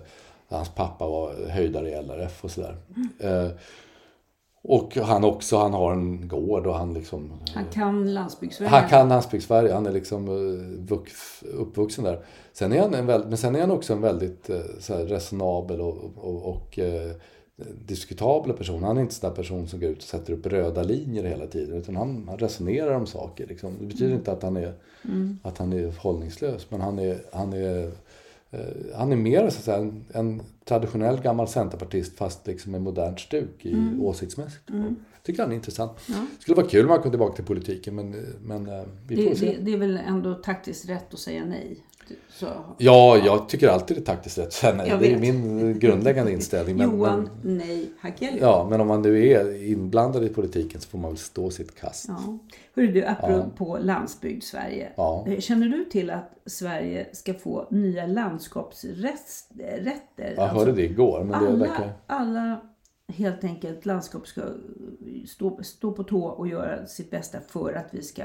Eh, 0.51 0.57
hans 0.57 0.69
pappa 0.75 1.07
var 1.09 1.49
höjdare 1.49 1.91
i 1.91 1.95
LRF 2.03 2.45
och 2.45 2.51
sådär. 2.51 2.77
Eh, 3.19 3.49
och 4.63 4.97
han 4.97 5.25
också, 5.25 5.57
han 5.57 5.73
har 5.73 5.93
en 5.93 6.29
gård 6.29 6.67
och 6.67 6.75
han 6.75 6.95
liksom 6.95 7.33
Han 7.55 7.65
kan 7.73 8.15
landsbygdsvägar. 8.15 8.71
han 8.71 8.89
kan 8.89 9.09
landsbygdssverige, 9.09 9.73
han 9.73 9.87
är 9.87 9.93
liksom 9.93 10.29
eh, 10.29 10.87
vux, 10.89 11.43
uppvuxen 11.43 12.05
där. 12.05 12.25
Sen 12.53 12.73
är 12.73 12.81
han 12.81 12.95
en 12.95 13.07
väl, 13.07 13.25
men 13.29 13.37
sen 13.39 13.57
är 13.57 13.61
han 13.61 13.71
också 13.71 13.93
en 13.93 14.01
väldigt 14.01 14.51
eh, 14.51 14.61
så 14.79 14.95
här, 14.97 15.05
resonabel 15.05 15.81
och, 15.81 15.97
och, 16.17 16.43
och 16.55 16.79
eh, 16.79 17.11
diskutabla 17.85 18.55
person. 18.55 18.83
Han 18.85 18.97
är 18.97 19.01
inte 19.01 19.11
en 19.11 19.15
sån 19.15 19.31
där 19.31 19.37
person 19.37 19.69
som 19.69 19.81
går 19.81 19.91
ut 19.91 19.99
och 19.99 20.03
sätter 20.05 20.33
upp 20.33 20.47
röda 20.47 20.83
linjer 20.83 21.25
hela 21.25 21.47
tiden. 21.47 21.77
Utan 21.79 21.97
han, 21.97 22.25
han 22.29 22.39
resonerar 22.39 22.95
om 22.95 23.07
saker. 23.07 23.47
Liksom. 23.47 23.77
Det 23.81 23.87
betyder 23.87 24.15
inte 24.15 24.33
att 24.33 24.43
han 24.43 24.57
är, 24.57 24.75
Mm. 25.05 25.39
att 25.43 25.59
han 25.59 25.73
är 25.73 25.93
hållningslös. 25.99 26.67
Men 26.71 26.81
han 26.81 26.99
är, 26.99 27.19
han 27.33 27.53
är, 27.53 27.85
eh, 27.85 27.91
han 28.97 29.13
är 29.13 29.17
mer 29.17 29.45
så 29.53 29.63
säga, 29.63 29.77
en, 29.77 30.05
en 30.13 30.43
traditionell 30.65 31.21
gammal 31.21 31.49
centerpartist 31.49 32.17
fast 32.17 32.47
liksom 32.47 32.73
med 32.73 32.83
modernt 32.83 33.21
stuk 33.21 33.67
i 33.67 33.73
Mm. 33.73 34.03
åsiktsmässigt. 34.03 34.71
Tycker 35.23 35.43
han 35.43 35.53
är 35.53 35.57
intressant. 35.57 35.93
Det 36.07 36.43
skulle 36.43 36.57
vara 36.57 36.67
kul 36.67 36.85
om 36.85 36.91
han 36.91 37.03
kom 37.03 37.11
tillbaka 37.11 37.35
till 37.37 37.45
politiken 37.45 37.95
men, 37.95 38.11
men 38.43 38.67
eh, 38.67 38.83
vi 39.07 39.17
får 39.17 39.31
Det, 39.31 39.37
se. 39.37 39.47
det, 39.47 39.57
det 39.63 39.73
är 39.73 39.77
väl 39.79 39.97
ändå 40.07 40.35
taktiskt 40.35 40.89
rätt 40.89 41.15
att 41.15 41.21
säga 41.21 41.45
nej. 41.45 41.85
Så, 42.33 42.47
Ja, 42.79 43.19
jag 43.25 43.49
tycker 43.49 43.69
alltid 43.69 43.97
det 43.97 44.01
är 44.01 44.05
taktiskt 44.05 44.39
rätt 44.39 44.47
att 44.47 44.53
säga 44.53 44.75
nej. 44.75 44.97
Det 45.01 45.13
är 45.13 45.19
min 45.19 45.79
grundläggande 45.79 46.33
inställning. 46.33 46.77
Men, 46.77 46.91
Johan, 46.91 47.29
men, 47.43 47.59
nej, 47.59 47.91
Hakelius. 48.01 48.41
ja, 48.41 48.67
men 48.71 48.81
om 48.81 48.87
man 48.87 49.03
nu 49.03 49.27
är 49.29 49.65
inblandad 49.71 50.25
i 50.25 50.29
politiken 50.29 50.81
så 50.81 50.89
får 50.89 50.99
man 50.99 51.11
väl 51.11 51.19
stå 51.19 51.51
sitt 51.51 51.75
kast. 51.81 52.05
Ja. 52.09 52.39
Hörru 52.75 52.87
du, 52.93 53.05
apropå 53.05 53.79
landsbygd 53.81 54.43
Sverige. 54.45 54.93
Ja. 54.97 55.27
Känner 55.39 55.69
du 55.69 55.85
till 55.85 56.11
att 56.11 56.31
Sverige 56.47 57.07
ska 57.13 57.35
få 57.35 57.67
nya 57.71 58.07
landskapsrätter? 58.07 60.35
Jag 60.37 60.47
hörde 60.47 60.73
det 60.73 60.83
igår, 60.85 61.25
men 61.25 61.43
det 61.45 61.49
alla, 61.49 61.59
verkar... 61.67 61.93
alla 62.07 62.61
helt 63.11 63.45
enkelt 63.45 63.87
landskap 63.87 64.27
ska 64.27 64.43
stå, 65.27 65.63
stå 65.63 65.93
på 65.93 66.05
tå 66.05 66.25
och 66.25 66.49
göra 66.49 66.87
sitt 66.87 67.11
bästa 67.11 67.41
för 67.41 67.73
att 67.73 67.95
vi 67.95 68.03
ska 68.03 68.23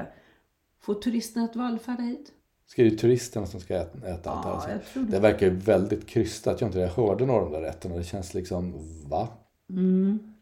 få 0.81 0.93
turisterna 0.93 1.45
att 1.45 1.55
vallfärda 1.55 2.03
hit. 2.03 2.31
Ska 2.67 2.83
det 2.83 2.91
turisterna 2.91 3.45
som 3.45 3.59
ska 3.59 3.75
äta, 3.75 4.07
äta 4.07 4.29
allt 4.29 4.43
det 4.43 4.49
här. 4.49 4.55
Ja, 4.55 4.61
Så 4.61 4.69
jag 4.69 4.85
tror 4.85 5.03
det. 5.03 5.11
Det 5.11 5.19
verkar 5.19 5.45
ju 5.45 5.53
väldigt 5.55 6.05
krystat. 6.05 6.61
Jag, 6.61 6.67
inte, 6.67 6.79
jag 6.79 6.89
hörde 6.89 7.25
några 7.25 7.41
av 7.41 7.51
de 7.51 7.57
där 7.57 7.67
rätterna. 7.67 7.95
Det 7.95 8.03
känns 8.03 8.33
liksom, 8.33 8.73
va? 9.09 9.27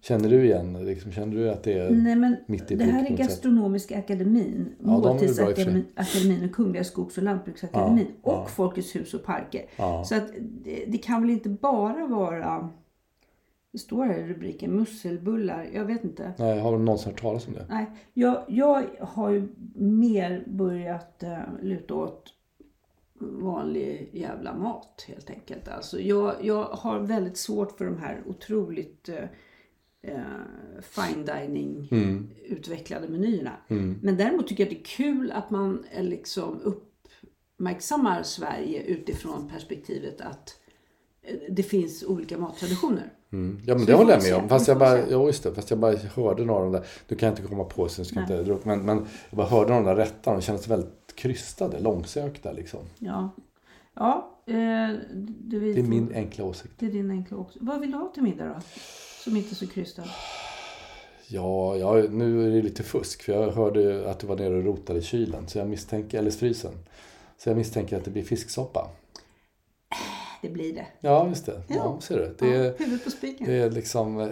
Känner 0.01 0.29
du 0.29 0.45
igen 0.45 0.85
liksom, 0.85 1.11
Känner 1.11 1.35
du 1.35 1.49
att 1.49 1.63
det 1.63 1.73
är 1.73 1.87
Mm. 1.87 2.03
Nej, 2.03 2.15
men 2.15 2.35
mitt 2.47 2.71
i 2.71 2.75
det 2.75 2.83
här 2.83 3.11
är? 3.11 3.17
Gastronomiska 3.17 3.97
akademin, 3.97 4.75
Ja. 4.79 4.85
Måltidsakademin 4.85 5.85
akademin 5.95 6.49
och 6.49 6.55
Kungliga 6.55 6.83
Skogs 6.83 7.17
och 7.17 7.23
Lantbruksakademin 7.23 8.07
Ja, 8.23 8.31
och 8.31 8.33
ja. 8.33 8.45
Folkets 8.45 8.95
hus 8.95 9.13
och 9.13 9.23
parker. 9.23 9.65
Ja. 9.75 10.03
Så 10.03 10.15
att 10.15 10.27
det, 10.63 10.85
det 10.87 10.97
kan 10.97 11.21
väl 11.21 11.29
inte 11.29 11.49
bara 11.49 12.07
vara, 12.07 12.69
det 13.73 13.79
står 13.79 14.05
här 14.05 14.19
i 14.19 14.27
rubriken, 14.27 14.71
musselbullar. 14.75 15.69
Jag 15.73 15.85
vet 15.85 16.03
inte. 16.03 16.33
Nej, 16.39 16.59
har 16.59 16.77
du 16.77 16.83
någonsin 16.83 17.11
hört 17.11 17.21
talas 17.21 17.47
om 17.47 17.53
det? 17.53 17.65
Nej, 17.69 17.85
jag, 18.13 18.43
jag 18.47 18.85
har 18.99 19.29
ju 19.29 19.47
mer 19.75 20.43
börjat 20.47 21.23
uh, 21.23 21.63
luta 21.63 21.93
åt 21.93 22.33
vanlig 23.19 24.09
jävla 24.13 24.55
mat 24.55 25.05
helt 25.07 25.29
enkelt. 25.29 25.67
Alltså 25.67 25.99
jag, 25.99 26.35
jag 26.41 26.63
har 26.63 26.99
väldigt 26.99 27.37
svårt 27.37 27.77
för 27.77 27.85
de 27.85 27.97
här 27.97 28.23
otroligt 28.25 29.09
eh, 29.09 29.23
eh, 30.01 30.81
fine 30.81 31.25
dining 31.25 31.89
utvecklade 32.45 33.07
menyerna. 33.07 33.57
Men 34.01 34.17
däremot 34.17 34.47
tycker 34.47 34.63
jag 34.63 34.67
att 34.73 34.77
det 34.77 34.81
är 34.81 34.95
kul 34.97 35.31
att 35.31 35.49
man 35.49 35.85
eh, 35.91 36.03
liksom 36.03 36.61
uppmärksammar 36.61 38.23
Sverige 38.23 38.83
utifrån 38.83 39.49
perspektivet 39.49 40.21
att 40.21 40.59
eh, 41.21 41.37
det 41.49 41.63
finns 41.63 42.03
olika 42.03 42.37
mattraditioner. 42.37 43.13
Mm. 43.33 43.59
Ja 43.65 43.73
men 43.73 43.85
Så 43.85 43.91
det 43.91 43.97
håller 43.97 44.13
jag 44.13 44.23
med 44.23 44.35
om. 44.35 44.49
Fast 44.49 44.67
jag 44.67 44.77
bara, 44.77 45.09
ja, 45.09 45.25
just 45.25 45.43
det, 45.43 45.53
fast 45.53 45.69
jag 45.69 45.79
bara 45.79 45.95
hörde 45.95 46.45
några 46.45 46.59
av 46.59 46.71
de 46.71 46.79
där. 46.79 46.87
Nu 47.07 47.17
kan 47.17 47.27
jag 47.27 47.39
inte 47.39 47.49
komma 47.49 47.63
på 47.63 47.87
så 47.89 47.99
jag 47.99 48.07
ska 48.07 48.19
inte 48.19 48.43
dra 48.43 48.53
upp. 48.53 48.65
Men, 48.65 48.85
men 48.85 48.97
jag 49.29 49.37
bara 49.37 49.47
hörde 49.47 49.73
de 49.73 49.83
där 49.83 49.95
rättarna. 49.95 50.37
De 50.37 50.43
kändes 50.43 50.67
väldigt 50.67 51.15
krystade, 51.15 51.79
långsökta 51.79 52.51
liksom. 52.51 52.79
Ja, 52.99 53.29
ja 53.95 54.37
eh, 54.45 54.53
det, 55.13 55.59
vi 55.59 55.73
Det 55.73 55.79
är 55.79 55.83
min 55.83 56.13
enkla 56.15 56.45
åsikt. 56.45 56.73
Det 56.79 56.85
är 56.85 56.91
din 56.91 57.11
enkla 57.11 57.37
också. 57.37 57.59
Vad 57.61 57.79
vill 57.79 57.91
du 57.91 57.97
ha 57.97 58.07
till 58.07 58.23
middag 58.23 58.45
då? 58.45 58.55
Som 59.23 59.37
inte 59.37 59.53
är 59.53 59.55
så 59.55 59.67
krystad. 59.67 60.03
Ja, 61.27 61.75
ja, 61.75 61.93
nu 62.09 62.47
är 62.47 62.51
det 62.51 62.61
lite 62.61 62.83
fusk. 62.83 63.23
För 63.23 63.33
jag 63.33 63.51
hörde 63.51 64.09
att 64.09 64.19
du 64.19 64.27
var 64.27 64.35
nere 64.35 64.57
och 64.57 64.63
rotade 64.63 64.99
i 64.99 65.01
kylen. 65.01 65.47
Så 65.47 65.57
jag 65.57 65.69
misstänker, 65.69 66.19
eller 66.19 66.31
frysen. 66.31 66.73
Så 67.37 67.49
jag 67.49 67.57
misstänker 67.57 67.97
att 67.97 68.05
det 68.05 68.11
blir 68.11 68.23
fisksoppa. 68.23 68.89
Det 70.43 70.49
blir 70.49 70.73
det. 70.75 70.85
Ja, 70.99 71.27
just 71.27 71.45
det. 71.45 71.61
Ja, 71.67 71.75
Ja. 71.75 71.97
ser 72.01 72.17
du. 72.17 72.35
Det 72.39 72.47
ja, 72.47 72.63
är, 72.63 72.77
huvudet 72.77 73.03
på 73.03 73.11
spiken. 73.11 73.47
det 73.47 73.53
är 73.53 73.69
liksom 73.69 74.19
eh, 74.19 74.27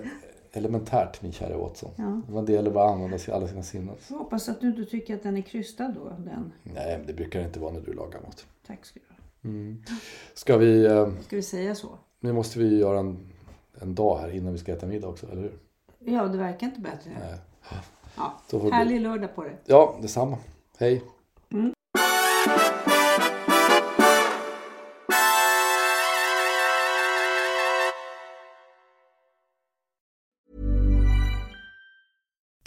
elementärt 0.51 1.21
min 1.21 1.31
kära 1.31 1.57
Watson. 1.57 1.91
Ja. 1.95 2.21
Men 2.29 2.45
det 2.45 2.51
gäller 2.53 2.71
bara 2.71 2.85
att 2.85 2.91
använda 2.91 3.17
sig 3.17 3.33
alla 3.33 3.47
sina 3.47 3.63
sinnen. 3.63 3.95
Jag 4.09 4.17
hoppas 4.17 4.49
att 4.49 4.61
du 4.61 4.67
inte 4.67 4.85
tycker 4.85 5.15
att 5.15 5.23
den 5.23 5.37
är 5.37 5.41
krystad 5.41 5.87
då. 5.89 6.09
Den. 6.09 6.51
Nej, 6.63 6.97
men 6.97 7.07
det 7.07 7.13
brukar 7.13 7.39
det 7.39 7.45
inte 7.45 7.59
vara 7.59 7.71
när 7.73 7.81
du 7.81 7.93
lagar 7.93 8.21
mat. 8.21 8.45
Tack 8.67 8.85
ska 8.85 8.99
du 8.99 9.05
ha. 9.05 9.75
Ska 10.33 10.57
vi... 10.57 10.85
eh, 10.85 11.09
Ska 11.21 11.35
vi 11.35 11.41
säga 11.41 11.75
så? 11.75 11.87
Nu 12.19 12.33
måste 12.33 12.59
vi 12.59 12.77
göra 12.79 12.99
en, 12.99 13.17
en 13.81 13.95
dag 13.95 14.17
här 14.17 14.29
innan 14.35 14.53
vi 14.53 14.59
ska 14.59 14.71
äta 14.73 14.87
middag 14.87 15.07
också, 15.07 15.31
eller 15.31 15.41
hur? 15.41 15.53
Ja, 15.99 16.27
det 16.27 16.37
verkar 16.37 16.67
inte 16.67 16.79
bättre. 16.81 17.11
Nej. 17.19 17.37
Ja. 18.17 18.69
Härlig 18.71 19.01
lördag 19.01 19.35
på 19.35 19.43
det. 19.43 19.57
Ja, 19.65 19.95
detsamma. 20.01 20.37
Hej. 20.77 21.01